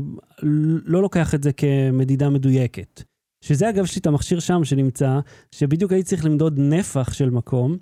[0.86, 3.04] לא לוקח את זה כמדידה מדויקת.
[3.43, 5.19] שזה אגב, יש לי את המכשיר שם שנמצא,
[5.52, 7.78] שבדיוק הייתי צריך למדוד נפח של מקום.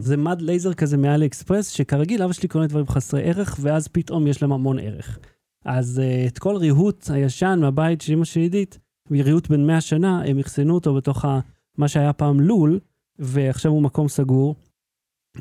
[0.00, 4.26] זה מד לייזר כזה מאלי אקספרס, שכרגיל אבא שלי קונה דברים חסרי ערך, ואז פתאום
[4.26, 5.18] יש להם המון ערך.
[5.64, 8.78] אז uh, את כל ריהוט הישן מהבית של אמא של עידית,
[9.10, 11.40] ריהוט בן 100 שנה, הם אחסנו אותו בתוך ה,
[11.78, 12.80] מה שהיה פעם לול,
[13.18, 14.54] ועכשיו הוא מקום סגור.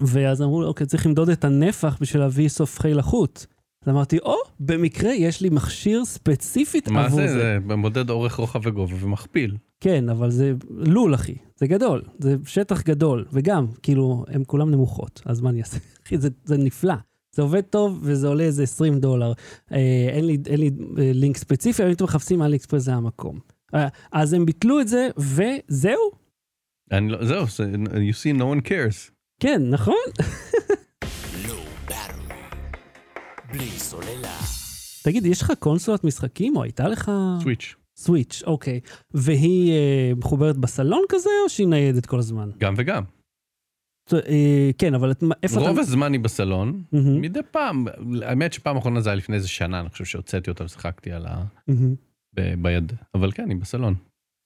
[0.01, 3.45] ואז אמרו, אוקיי, צריך למדוד את הנפח בשביל להביא סופחי לחות.
[3.83, 7.27] אז אמרתי, או, במקרה יש לי מכשיר ספציפית מה עבור זה?
[7.27, 7.57] זה.
[7.69, 9.57] זה מודד אורך, רוחב וגובה ומכפיל.
[9.79, 11.35] כן, אבל זה לול, אחי.
[11.55, 12.01] זה גדול.
[12.19, 13.25] זה שטח גדול.
[13.31, 15.21] וגם, כאילו, הן כולן נמוכות.
[15.25, 15.77] אז מה אני אעשה?
[16.07, 16.93] אחי, זה, זה נפלא.
[17.35, 19.33] זה עובד טוב וזה עולה איזה 20 דולר.
[19.71, 19.77] אה,
[20.09, 23.39] אין לי, אין לי אה, לינק ספציפי, אבל אם אתם מחפשים על אקספרס זה המקום.
[23.75, 26.11] אה, אז הם ביטלו את זה, וזהו.
[26.91, 29.14] אני לא, זהו, זה- you see no one cares.
[29.39, 29.95] כן, נכון?
[35.03, 37.11] תגיד, יש לך קונסולת משחקים, או הייתה לך...
[37.41, 37.75] סוויץ'.
[37.97, 38.79] סוויץ', אוקיי.
[39.13, 42.49] והיא אה, מחוברת בסלון כזה, או שהיא ניידת כל הזמן?
[42.57, 43.03] גם וגם.
[44.13, 45.79] אה, כן, אבל את- איפה רוב אתה...
[45.81, 47.85] הזמן היא בסלון, מדי פעם,
[48.21, 51.43] האמת שפעם אחרונה זה היה לפני איזה שנה, אני חושב שהוצאתי אותה ושיחקתי על ה...
[52.35, 53.95] ב- ביד, אבל כן, היא בסלון.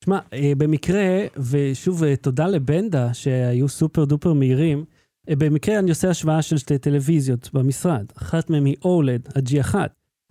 [0.05, 4.85] שמע, אה, במקרה, ושוב, אה, תודה לבנדה שהיו super duper מהירים,
[5.29, 8.05] אה, במקרה אני עושה השוואה של שתי טלוויזיות במשרד.
[8.17, 9.75] אחת מהן היא OLED, ה-G1,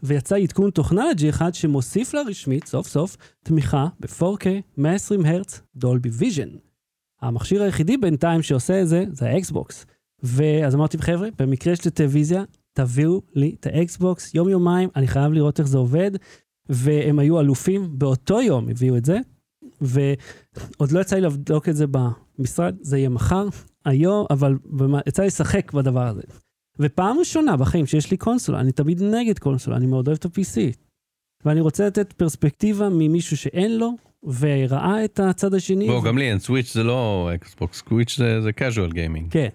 [0.03, 6.49] ויצא עדכון תוכנה ל-G1 שמוסיף לה רשמית, סוף סוף, תמיכה ב-4K, 120 הרץ, Dolby Vision.
[7.21, 9.87] המכשיר היחידי בינתיים שעושה את זה, זה האקסבוקס.
[10.23, 15.61] ואז אמרתי, חבר'ה, במקרה יש לי טלוויזיה, תביאו לי את האקסבוקס, יום-יומיים, אני חייב לראות
[15.61, 16.11] איך זה עובד.
[16.69, 19.19] והם היו אלופים, באותו יום הביאו את זה,
[19.81, 23.49] ועוד לא יצא לי לבדוק את זה במשרד, זה יהיה מחר,
[23.85, 26.23] היום, אבל במה- יצא לי לשחק בדבר הזה.
[26.81, 30.61] ופעם ראשונה בחיים שיש לי קונסולה, אני תמיד נגד קונסולה, אני מאוד אוהב את ה-PC.
[31.45, 33.91] ואני רוצה לתת פרספקטיבה ממישהו שאין לו,
[34.41, 35.87] וראה את הצד השני.
[35.87, 39.31] בוא, ו- גם לי אין סוויץ' זה לא אקסבוקס, סוויץ' זה זה casual gaming.
[39.31, 39.49] כן.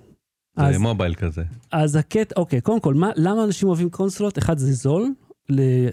[0.58, 1.44] אז, זה מובייל כזה.
[1.72, 4.38] אז הקטע, אוקיי, קודם כל, מה, למה אנשים אוהבים קונסולות?
[4.38, 5.10] אחד, זה זול,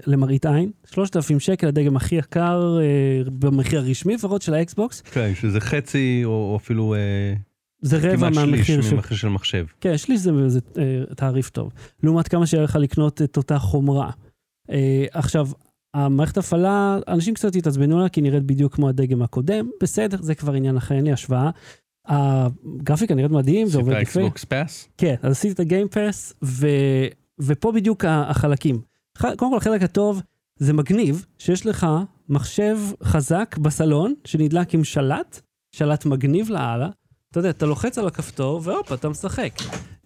[0.07, 5.61] למראית עין, 3,000 שקל, הדגם הכי יקר אה, במחיר הרשמי לפחות של האקסבוקס, כן, שזה
[5.61, 7.35] חצי או אפילו אה,
[7.83, 8.95] זה רבע מהמחיר של...
[8.95, 9.67] ממחיר של מחשב.
[9.81, 11.73] כן, שליש זה, זה אה, תעריף טוב.
[12.03, 14.11] לעומת כמה שיהיה לך לקנות את אותה חומרה.
[14.71, 15.49] אה, עכשיו,
[15.95, 20.53] המערכת הפעלה, אנשים קצת התעצבנו לה כי נראית בדיוק כמו הדגם הקודם, בסדר, זה כבר
[20.53, 21.51] עניין אחר, אין לי השוואה.
[22.07, 24.21] הגרפיקה נראית מדהים, זה עובד עשית יפה.
[24.21, 24.89] Xbox Pass?
[24.99, 26.67] כן, אז עשיתי את ה Game Pass, ו...
[27.39, 28.81] ופה בדיוק החלקים.
[29.21, 30.23] קודם כל, החלק הטוב,
[30.57, 31.87] זה מגניב שיש לך
[32.29, 35.41] מחשב חזק בסלון, שנדלק עם שלט,
[35.73, 36.89] שלט מגניב לאללה.
[37.31, 39.53] אתה יודע, אתה לוחץ על הכפתור, והופ, אתה משחק.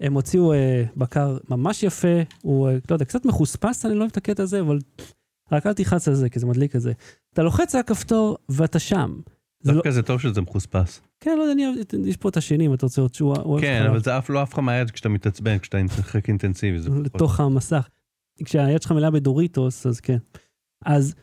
[0.01, 2.09] הם הוציאו אה, בקר ממש יפה,
[2.43, 4.79] הוא, אה, לא יודע, קצת מחוספס, אני לא אוהב את הקטע הזה, אבל
[5.53, 6.93] רק אל תלחץ על זה, כי זה מדליק כזה.
[7.33, 9.21] אתה לוחץ על הכפתור, ואתה שם.
[9.61, 11.01] זה לא, דווקא זה טוב שזה מחוספס.
[11.21, 13.61] כן, לא יודע, אני, יש פה את השני, אם אתה רוצה עוד שהוא...
[13.61, 13.91] כן, חלב.
[13.91, 16.79] אבל זה אף לא עף לך מהיד כשאתה מתעצבן, כשאתה משחק אינטנסיבי.
[16.79, 16.91] זה.
[16.91, 17.89] לתוך המסך.
[18.45, 20.19] כשהיד שלך מלאה בדוריטוס, אז כן.
[20.85, 21.15] אז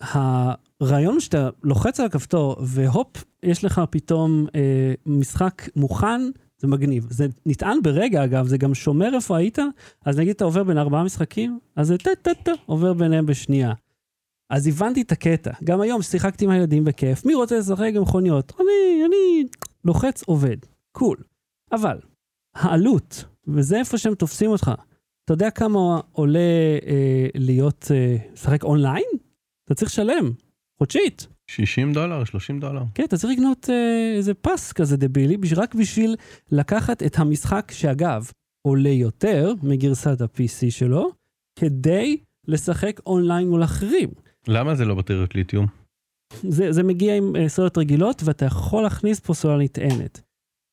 [0.00, 6.20] הרעיון שאתה לוחץ על הכפתור, והופ, יש לך פתאום אה, משחק מוכן,
[6.58, 7.06] זה מגניב.
[7.10, 9.58] זה נטען ברגע, אגב, זה גם שומר איפה היית,
[10.04, 13.72] אז נגיד אתה עובר בין ארבעה משחקים, אז זה טה-טה-טה, עובר ביניהם בשנייה.
[14.50, 15.50] אז הבנתי את הקטע.
[15.64, 18.52] גם היום שיחקתי עם הילדים בכיף, מי רוצה לשחק עם מכוניות?
[18.60, 19.48] אני, אני
[19.84, 20.56] לוחץ, עובד.
[20.92, 21.16] קול.
[21.72, 21.98] אבל,
[22.54, 24.70] העלות, וזה איפה שהם תופסים אותך,
[25.30, 26.38] אתה יודע כמה עולה
[26.86, 29.04] אה, להיות, אה, לשחק אונליין?
[29.64, 30.32] אתה צריך לשלם,
[30.78, 31.26] חודשית.
[31.50, 32.82] 60 דולר, 30 דולר.
[32.94, 36.16] כן, אתה צריך לקנות אה, איזה פס כזה דבילי, רק בשביל
[36.52, 38.30] לקחת את המשחק, שאגב,
[38.62, 41.12] עולה יותר מגרסת ה-PC שלו,
[41.58, 42.16] כדי
[42.48, 44.10] לשחק אונליין מול אחרים.
[44.48, 45.66] למה זה לא בטריות ליתיום?
[46.42, 50.20] זה, זה מגיע עם אה, סוללות רגילות, ואתה יכול להכניס פה סוללה נטענת.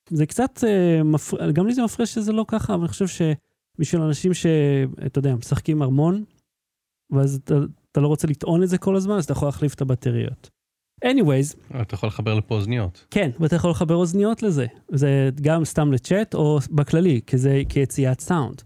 [0.09, 3.07] זה קצת אה, מפריע, גם לי זה מפריע שזה לא ככה, אבל אני חושב
[3.77, 6.23] שבשביל אנשים שאתה יודע, משחקים ארמון,
[7.11, 7.55] ואז אתה,
[7.91, 10.49] אתה לא רוצה לטעון את זה כל הזמן, אז אתה יכול להחליף את הבטריות.
[11.05, 13.05] anyways, אתה יכול לחבר לפה אוזניות.
[13.11, 14.65] כן, ואתה יכול לחבר אוזניות לזה.
[14.91, 18.61] זה גם סתם לצ'אט או בכללי, כזה, כיציאת סאונד.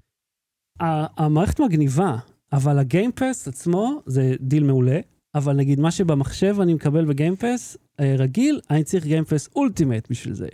[1.17, 2.17] המערכת מגניבה,
[2.53, 4.99] אבל ה Game Pass עצמו זה דיל מעולה,
[5.35, 9.49] אבל נגיד מה שבמחשב אני מקבל ב Game Pass אה, רגיל, אני צריך Game Pass
[9.55, 10.47] Ultimate בשביל זה.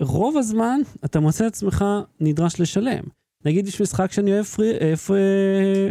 [0.00, 1.84] רוב הזמן אתה מוצא את עצמך
[2.20, 3.04] נדרש לשלם.
[3.44, 5.18] נגיד יש משחק שאני אוהב, פרי, אה, פרי,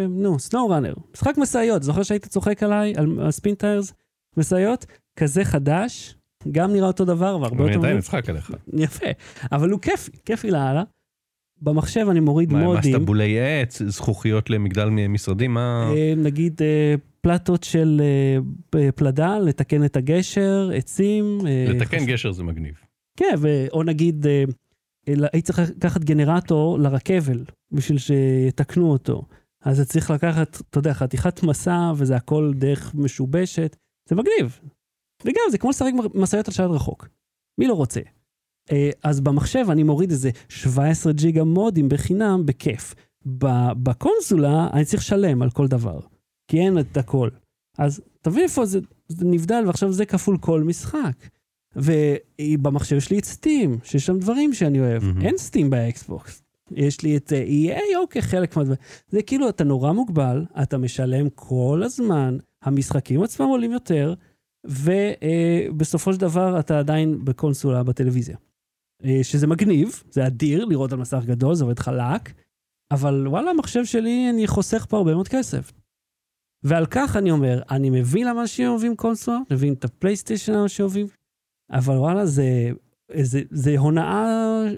[0.09, 3.93] נו, SnowRunner, משחק משאיות, זוכר שהיית צוחק עליי על Spintires,
[4.37, 4.85] משאיות?
[5.19, 6.15] כזה חדש,
[6.51, 7.79] גם נראה אותו דבר, והרבה אני יותר...
[7.79, 7.97] עדיין מגניב.
[7.97, 8.51] אצחק עליך.
[8.73, 9.05] יפה,
[9.51, 10.83] אבל הוא כיפי, כיפי לאללה.
[11.61, 15.91] במחשב אני מוריד מה, מודים, מה טבולי עץ, זכוכיות למגדל משרדים, מה...
[15.95, 18.01] אה, נגיד אה, פלטות של
[18.75, 21.39] אה, פלדה, לתקן את הגשר, עצים.
[21.47, 22.73] אה, לתקן חש- גשר זה מגניב.
[23.17, 23.35] כן,
[23.73, 24.25] או נגיד,
[25.09, 29.25] אה, אה, היית צריך לקחת גנרטור לרכבל, בשביל שיתקנו אותו.
[29.63, 33.75] אז זה צריך לקחת, אתה יודע, חתיכת מסע, וזה הכל דרך משובשת.
[34.09, 34.59] זה מגניב.
[35.25, 37.07] וגם, זה כמו לשחק משאיות על שלט רחוק.
[37.59, 38.01] מי לא רוצה?
[38.71, 42.95] אה, אז במחשב אני מוריד איזה 17 ג'יגה מודים בחינם, בכיף.
[43.83, 45.99] בקונסולה אני צריך לשלם על כל דבר,
[46.47, 47.29] כי אין את הכל.
[47.77, 51.29] אז תבין איפה זה, זה נבדל, ועכשיו זה כפול כל משחק.
[51.75, 55.03] ובמחשב יש לי את Steam, שיש שם דברים שאני אוהב.
[55.03, 55.21] מהמם.
[55.21, 56.43] אין Steam ב Xbox.
[56.71, 58.79] יש לי את אה, EA, אוקיי, חלק מהדברים.
[59.07, 64.13] זה כאילו, אתה נורא מוגבל, אתה משלם כל הזמן, המשחקים עצמם עולים יותר,
[64.65, 68.37] ובסופו של דבר אתה עדיין בקונסולה בטלוויזיה.
[69.03, 72.33] אה, שזה מגניב, זה אדיר לראות על מסך גדול, זה עובד חלק,
[72.91, 75.71] אבל וואלה, המחשב שלי, אני חוסך פה הרבה מאוד כסף.
[76.63, 80.85] ועל כך אני אומר, אני מבין למה אנשים אוהבים קונסולה, מבין את הפלייסטיישן למה אנשים
[80.85, 81.07] אוהבים,
[81.71, 82.71] אבל וואלה, זה,
[83.21, 84.25] זה, זה הונאה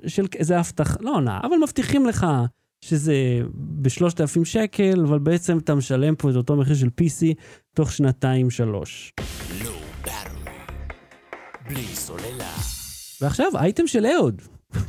[0.07, 2.27] של, זה הבטחה, לא הונאה, אבל מבטיחים לך
[2.85, 3.15] שזה
[3.53, 7.33] בשלושת אלפים שקל, אבל בעצם אתה משלם פה את אותו מחיר של PC
[7.75, 9.13] תוך שנתיים-שלוש.
[13.21, 14.41] ועכשיו, אייטם של אהוד,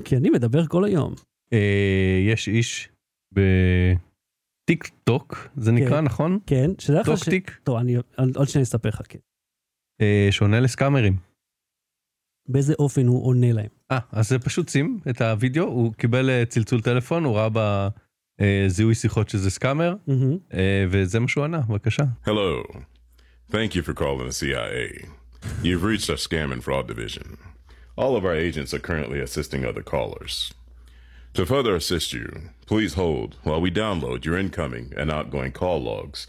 [0.05, 1.15] כי אני מדבר כל היום.
[1.53, 2.89] אה, יש איש
[3.33, 6.39] בטיק טוק, זה נקרא, נכון?
[6.47, 7.29] כן, שתדע לך טוק ש...
[7.29, 7.97] טיק, טוב, אני
[8.37, 9.19] עוד שניה אספר לך, כן.
[10.01, 11.32] אה, שעונה לסקאמרים.
[12.49, 13.69] באיזה אופן הוא עונה להם.
[13.91, 17.49] אה, אז זה פשוט שים את הוידאו, הוא קיבל אה, צלצול טלפון, הוא ראה
[18.41, 19.95] בזיהוי שיחות שזה סקאמר.
[20.55, 22.03] אה, וזה מה שהוא ענה, בבקשה.
[22.27, 22.77] Hello.
[23.51, 25.07] Thank you for calling the CIA.
[25.63, 27.37] You've reached our scam and fraud division.
[27.97, 30.35] All of our agents are currently assisting other callers.
[31.35, 32.27] To further assist you,
[32.67, 36.21] please hold while we download your incoming and outgoing call logs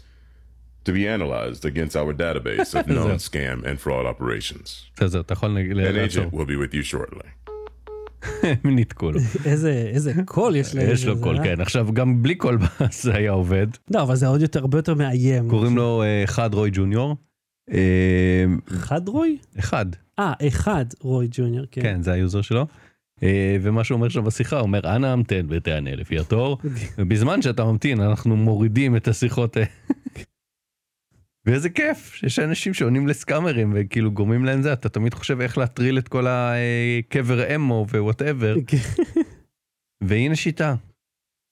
[0.84, 4.90] to be analyzed against our database of known scam and fraud operations.
[5.20, 7.44] אתה יכול An agent will be with you shortly.
[8.42, 9.20] הם ניתקו לו.
[9.44, 10.90] איזה, איזה קול יש להם.
[10.92, 11.44] יש לו קול, אה?
[11.44, 11.60] כן.
[11.60, 12.58] עכשיו, גם בלי קול
[13.02, 13.66] זה היה עובד.
[13.90, 15.50] לא, אבל זה עוד יותר, הרבה יותר מאיים.
[15.50, 17.16] קוראים לו אה, אחד רוי ג'וניור.
[17.72, 18.44] אה,
[18.76, 19.38] אחד רוי?
[19.58, 19.86] אחד,
[20.18, 21.82] אה, אחד רוי ג'וניור, כן.
[21.82, 22.66] כן, זה היוזר שלו.
[23.62, 26.58] ומה שהוא אומר שם בשיחה, הוא אומר, אנא המתן ותענה לפי התור.
[26.98, 29.56] ובזמן שאתה ממתין, אנחנו מורידים את השיחות.
[31.46, 35.98] ואיזה כיף שיש אנשים שעונים לסקאמרים וכאילו גורמים להם זה, אתה תמיד חושב איך להטריל
[35.98, 38.56] את כל הקבר אמו ווואטאבר,
[40.04, 40.74] והנה שיטה.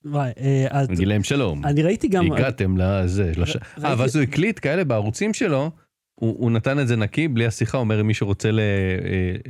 [0.05, 2.33] וואי, אה, אז נגיד להם שלום, אני ראיתי גם...
[2.33, 3.33] הגעתם לזה,
[3.85, 5.70] אה, ואז הוא הקליט כאלה בערוצים שלו,
[6.22, 8.61] הוא, הוא נתן את זה נקי, בלי השיחה, אומר אם מישהו רוצה ל...
[8.61, 8.64] אה,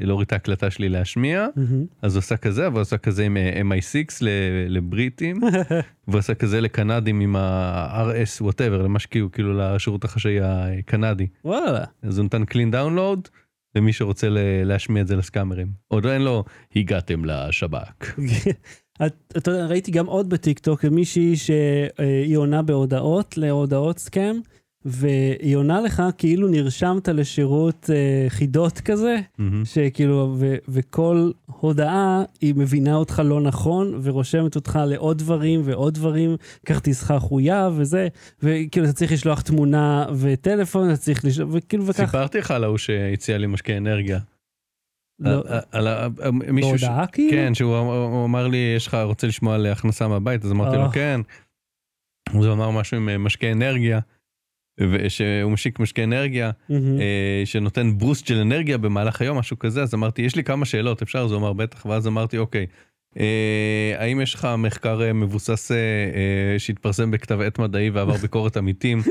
[0.06, 1.86] להוריד את ההקלטה שלי להשמיע, מהמם.
[2.02, 4.28] אז הוא עשה כזה, עשה כזה עם אה, MI6 ל-
[4.68, 5.40] לבריטים,
[6.08, 11.26] והוא עשה כזה לקנדים עם ה-RS whatever, למה שכאילו, כאילו לשירות החשאי הקנדי.
[11.44, 11.84] וואלה.
[12.02, 13.28] אז הוא נתן clean download
[13.74, 14.26] למי שרוצה
[14.64, 15.66] להשמיע את זה לסקאמרים.
[15.88, 16.44] עוד אין לו,
[16.76, 18.18] הגעתם לשב"כ.
[19.06, 24.40] את- אתה יודע, ראיתי גם עוד בטיקטוק מישהי שהיא עונה בהודעות, להודעות סקאם,
[24.84, 29.64] והיא עונה לך כאילו נרשמת לשירות אה, חידות כזה, מהמם.
[29.64, 36.36] שכאילו, ו- וכל הודעה היא מבינה אותך לא נכון, ורושמת אותך לעוד דברים ועוד דברים,
[36.66, 38.08] כרטיסך חויב וזה,
[38.42, 42.06] וכאילו אתה צריך לשלוח תמונה וטלפון, אתה צריך לשלוח, וכאילו וככה.
[42.06, 44.18] סיפרתי לך על ההוא שהציע לי משקה אנרגיה.
[45.20, 47.30] לא, על- על מישהו ש- בהודעה כאילו?
[47.32, 50.44] כן, שהוא אמר- הוא אמר לי, יש לך, רוצה לשמוע על הכנסה מהבית?
[50.44, 50.92] אז אמרתי לו, אה.
[50.92, 51.20] כן.
[52.38, 54.00] אז הוא אמר משהו עם אה, משקה אנרגיה,
[55.08, 56.50] שהוא משיק משקה אנרגיה.
[56.70, 56.76] אה,
[57.44, 61.18] שנותן בוסט של אנרגיה במהלך היום, משהו כזה, אז אמרתי, יש לי כמה שאלות, אפשר?
[61.18, 62.66] אז הוא אמר, בטח, ואז אמרתי, אוקיי,
[63.20, 63.24] אה,
[63.98, 65.76] האם יש לך מחקר אה, מבוסס אה,
[66.58, 69.02] שהתפרסם בכתב עת מדעי ועבר ביקורת עמיתים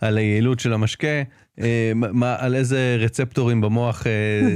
[0.00, 1.22] על היעילות של המשקה?
[1.60, 4.12] אה, מה- מה, על איזה רצפטורים במוח אה,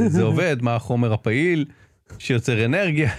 [0.08, 0.56] זה עובד?
[0.62, 1.64] מה החומר הפעיל
[2.18, 3.10] שיוצר אנרגיה?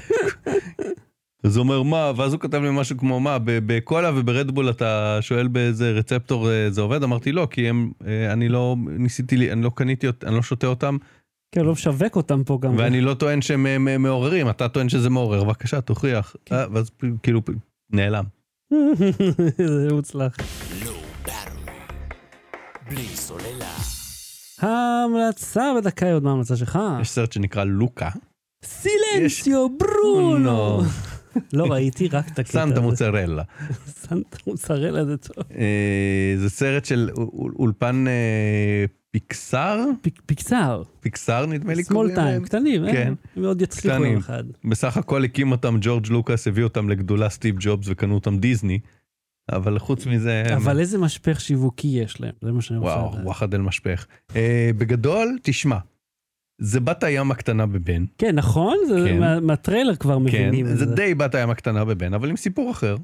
[1.45, 5.47] אז הוא אומר מה, ואז הוא כתב לי משהו כמו מה, בקולה וברדבול אתה שואל
[5.47, 7.03] באיזה רצפטור אה, זה עובד?
[7.03, 10.67] אמרתי לא, כי הם, אה, אני לא ניסיתי, לי- אני לא קניתי, אני לא שותה
[10.67, 10.97] אותם,
[11.55, 12.73] כן, לא משווק אותם פה גם.
[12.77, 16.35] ואני לא טוען שהם אה, מעוררים, אתה טוען שזה מעורר, בבקשה תוכיח.
[16.51, 16.89] אה, ואז
[17.23, 17.41] כאילו
[17.91, 18.23] נעלם.
[19.57, 20.35] זה מוצלח.
[22.89, 23.73] בלי סוללה.
[24.61, 26.79] ההמלצה בדקה עוד מה ההמלצה שלך?
[27.01, 28.09] יש סרט שנקרא לוקה.
[28.63, 30.81] סילנציו ברונו.
[31.53, 32.81] לא ראיתי רק את הקטע סנטה הזה.
[32.81, 33.43] מוצרלה.
[33.87, 35.43] סנטה מוצרלה זה טוב.
[35.57, 39.79] אה, זה סרט של אול- אול- אולפן אה, פיקסר?
[40.01, 42.43] פיק- פיקסר, פיקסר נדמה לי סמול קוראים טיים, להם.
[42.43, 43.13] קטנים, כן.
[43.35, 44.05] הם מאוד יצליחו.
[44.05, 44.43] יום אחד.
[44.69, 48.79] בסך הכל הקים אותם ג'ורג' לוקאס, הביא אותם לגדולה סטיב ג'ובס וקנו אותם דיסני.
[49.51, 53.25] אבל חוץ מזה, אבל איזה משפך שיווקי יש להם, זה מה שאני רוצה וואו, לדעת.
[53.25, 54.05] וואחד אל משפך.
[54.35, 55.77] אה, בגדול, תשמע,
[56.57, 58.05] זה בת הים הקטנה בבן.
[58.17, 58.77] כן, נכון?
[58.87, 59.19] זה כן.
[59.19, 60.95] מה- מהטריילר כבר כן, מבינים את זה זה.
[60.95, 62.95] די בת הים הקטנה בבן, אבל עם סיפור אחר.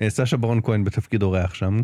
[0.00, 1.80] אה, סשה ברון כהן בתפקיד אורח שם.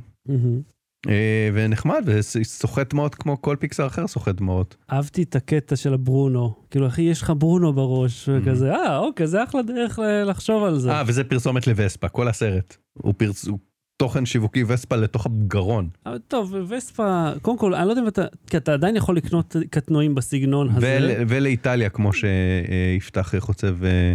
[1.09, 4.77] אה, ונחמד, וסוחט דמעות כמו כל פיקסר אחר סוחט דמעות.
[4.93, 6.55] אהבתי את הקטע של הברונו.
[6.71, 10.91] כאילו, אחי, יש לך ברונו בראש, וכזה, אה, אוקיי, זה אחלה דרך לחשוב על זה.
[10.93, 12.77] אה, וזה פרסומת לווספה, כל הסרט.
[12.93, 13.47] הוא פרס...
[13.49, 13.59] הוא
[13.97, 15.89] תוכן שיווקי וספה לתוך הגרון.
[16.29, 20.15] טוב, וספה, קודם כל, אני לא יודע אם אתה, כי אתה עדיין יכול לקנות קטנועים
[20.15, 20.99] בסגנון הזה.
[21.01, 24.15] ול, ולאיטליה, כמו שיפתח חוצב אה,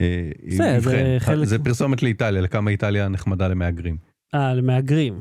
[0.00, 1.18] אה, בסדר, זה יבחן.
[1.18, 3.96] חלק- זה פרסומת לאיטליה, לכמה איטליה נחמדה למהגרים.
[4.34, 5.20] אה, למהגרים.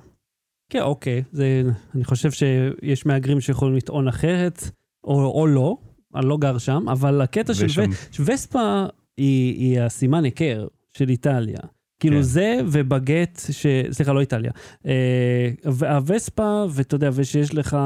[0.70, 1.62] כן, אוקיי, זה,
[1.96, 4.64] אני חושב שיש מהגרים שיכולים לטעון אחרת,
[5.04, 5.78] או, או לא,
[6.16, 7.90] אני לא גר שם, אבל הקטע של ושם-
[8.20, 8.86] ו- וספה
[9.18, 11.60] היא, היא הסימן היכר של איטליה.
[12.04, 12.22] כאילו כן.
[12.22, 13.66] זה ובגט, ש...
[13.92, 14.52] סליחה, לא איטליה.
[14.86, 17.78] אה, והווספה, ואתה יודע, ושיש לך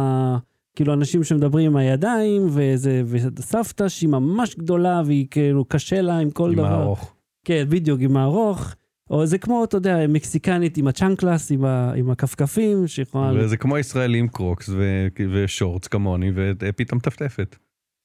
[0.75, 6.31] כאילו אנשים שמדברים עם הידיים, וזה, וסבתא שהיא ממש גדולה, והיא כאילו קשה לה עם
[6.31, 6.65] כל עם דבר.
[6.65, 7.13] הארוך.
[7.45, 8.75] כן, בדיוק, עם הארוך.
[9.09, 13.31] או זה כמו, אתה יודע, מקסיקנית עם ה chanclas, עם, ה, עם הכפכפים, שיכולה...
[13.35, 17.55] וזה כמו ישראלי עם קרוקס ו- ושורטס כמוני, ופתאום טפטפת.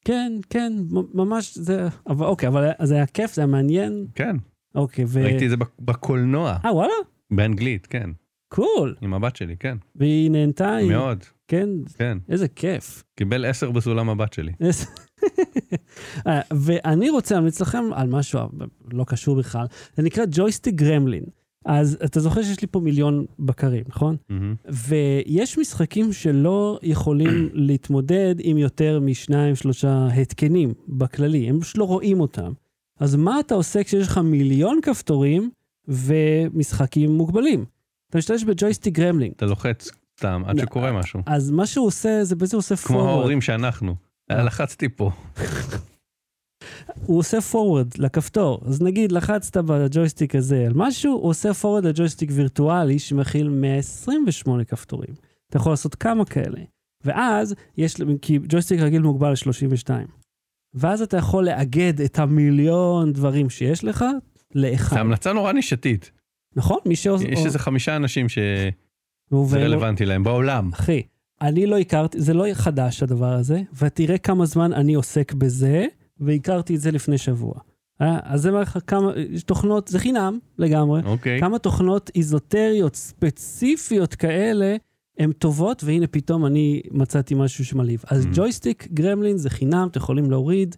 [0.05, 0.73] כן, כן,
[1.15, 1.89] ממש, זה...
[2.07, 4.07] אבל אוקיי, אבל זה היה כיף, זה היה מעניין.
[4.15, 4.37] כן,
[4.75, 5.23] אוקיי, ו...
[5.25, 6.93] ראיתי את זה בק- בקולנוע, אה, וואלה?
[7.31, 8.11] באנגלית, כן.
[8.49, 8.95] Cool.
[9.01, 9.77] עם הבת שלי, כן.
[9.97, 10.77] והיא נהנתה.
[10.89, 11.69] מאוד, כן,
[11.99, 12.19] כן.
[12.29, 13.03] איזה כיף.
[13.17, 14.53] קיבל עשר בסולם הבת שלי.
[16.27, 18.41] אה, ואני רוצה להמליץ לכם על משהו
[18.93, 19.67] לא קשור בכלל,
[19.97, 21.25] זה נקרא Joystick Gremlin.
[21.67, 24.17] אז אתה זוכר שיש לי פה מיליון בקרים, נכון?
[24.29, 24.55] מהמם.
[24.89, 32.21] ויש משחקים שלא יכולים להתמודד עם יותר משניים, שלושה התקנים בכללי, הם פשוט לא רואים
[32.21, 32.53] אותם.
[33.03, 35.51] אז מה אתה עושה כשיש לך מיליון כפתורים
[35.89, 37.65] ומשחקים מוגבלים?
[38.11, 39.33] אתה משתמש ב Joystick Gremlin.
[39.37, 41.21] אתה לוחץ סתם עד לא, שקורה משהו.
[41.27, 43.09] אז מה שהוא עושה, זה בעצם עושה כמו forward.
[43.09, 43.95] ההורים שאנחנו.
[44.31, 44.43] אה.
[44.43, 45.11] לחצתי פה.
[47.07, 48.61] הוא עושה forward לכפתור.
[48.67, 55.15] אז נגיד לחצת בג'ויסטיק הזה על משהו, הוא עושה forward לג'ויסטיק וירטואלי שמכיל 128 כפתורים.
[55.51, 56.61] אתה יכול לעשות כמה כאלה.
[57.05, 60.22] ואז יש, כי ג'ויסטיק רגיל מוגבל ל-32.
[60.75, 64.05] ואז אתה יכול לאגד את המיליון דברים שיש לך
[64.55, 64.97] לאחד.
[64.97, 66.11] זו המלצה נורא נישתית.
[66.57, 66.79] נכון?
[66.87, 67.29] מי שעושה...
[67.29, 68.71] יש איזה חמישה אנשים שזה
[69.33, 70.71] רלוונטי להם בעולם.
[70.73, 71.03] אחי,
[71.43, 75.87] אני לא הכרתי, זה לא חדש הדבר הזה, ותראה כמה זמן אני עוסק בזה,
[76.21, 77.55] והכרתי את זה לפני שבוע.
[78.01, 79.13] אה, אז זה אומר לך כמה,
[79.47, 81.41] תוכנות, זה חינם לגמרי, אוקיי.
[81.41, 84.77] כמה תוכנות איזוטריות ספציפיות כאלה,
[85.19, 88.03] הן טובות, והנה פתאום אני מצאתי משהו שמלהיב.
[88.09, 88.29] אז Mm.
[88.35, 90.77] ג'ויסטיק גרמלין זה חינם, אתם יכולים להוריד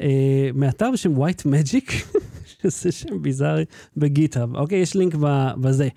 [0.00, 1.92] אה, מאתר בשם white magic,
[2.62, 3.64] שזה שם ביזארי,
[3.96, 4.56] בגיטהאב.
[4.56, 5.14] אוקיי, יש לינק
[5.60, 5.88] בזה.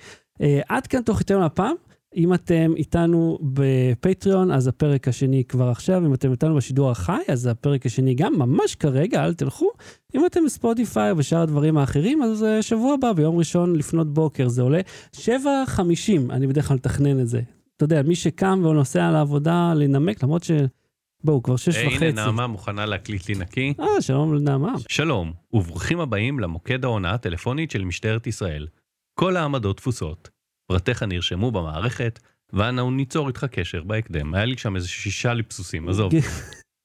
[0.42, 1.76] אה, עד כאן תוך יותר מהפעם.
[2.16, 6.06] אם אתם איתנו בפטריון, אז הפרק השני כבר עכשיו.
[6.06, 9.70] אם אתם איתנו בשידור החי, אז הפרק השני גם ממש כרגע, אל תלכו.
[10.16, 14.62] אם אתם בספוטיפיי ושאר הדברים האחרים, אז אה, שבוע הבא, ביום ראשון לפנות בוקר, זה
[14.62, 14.80] עולה
[15.16, 15.20] 7.50,
[16.30, 17.42] אני בדרך כלל מתכנן את זה.
[17.78, 20.52] אתה יודע, מי שקם ונוסע לעבודה לנמק, למרות ש...
[21.24, 22.06] בואו, כבר שש וחצי.
[22.06, 23.74] הנה נעמה מוכנה להקליט לי נקי.
[23.80, 24.74] אה, שלום לנעמה.
[24.90, 28.68] שלום, וברוכים הבאים למוקד ההונאה הטלפונית של משטרת ישראל.
[29.20, 30.30] כל העמדות תפוסות.
[30.68, 32.20] פרטיך נרשמו במערכת,
[32.54, 34.34] ואנו ניצור איתך קשר בהקדם.
[34.34, 36.12] היה לי שם איזה שישה ליפסוסים, עזוב.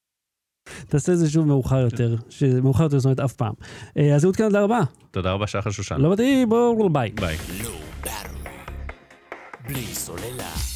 [0.88, 3.55] תעשה את זה שוב מאוחר יותר, שמאוחר יותר זאת אומרת אף פעם.
[3.97, 4.80] אה, אז אהוד כאן, תודה רבה.
[5.11, 6.01] תודה רבה שחר שושן.
[6.01, 7.11] לא מתאים, בואו, ביי.
[7.11, 7.36] ביי.
[9.68, 10.69] בלי סוללה.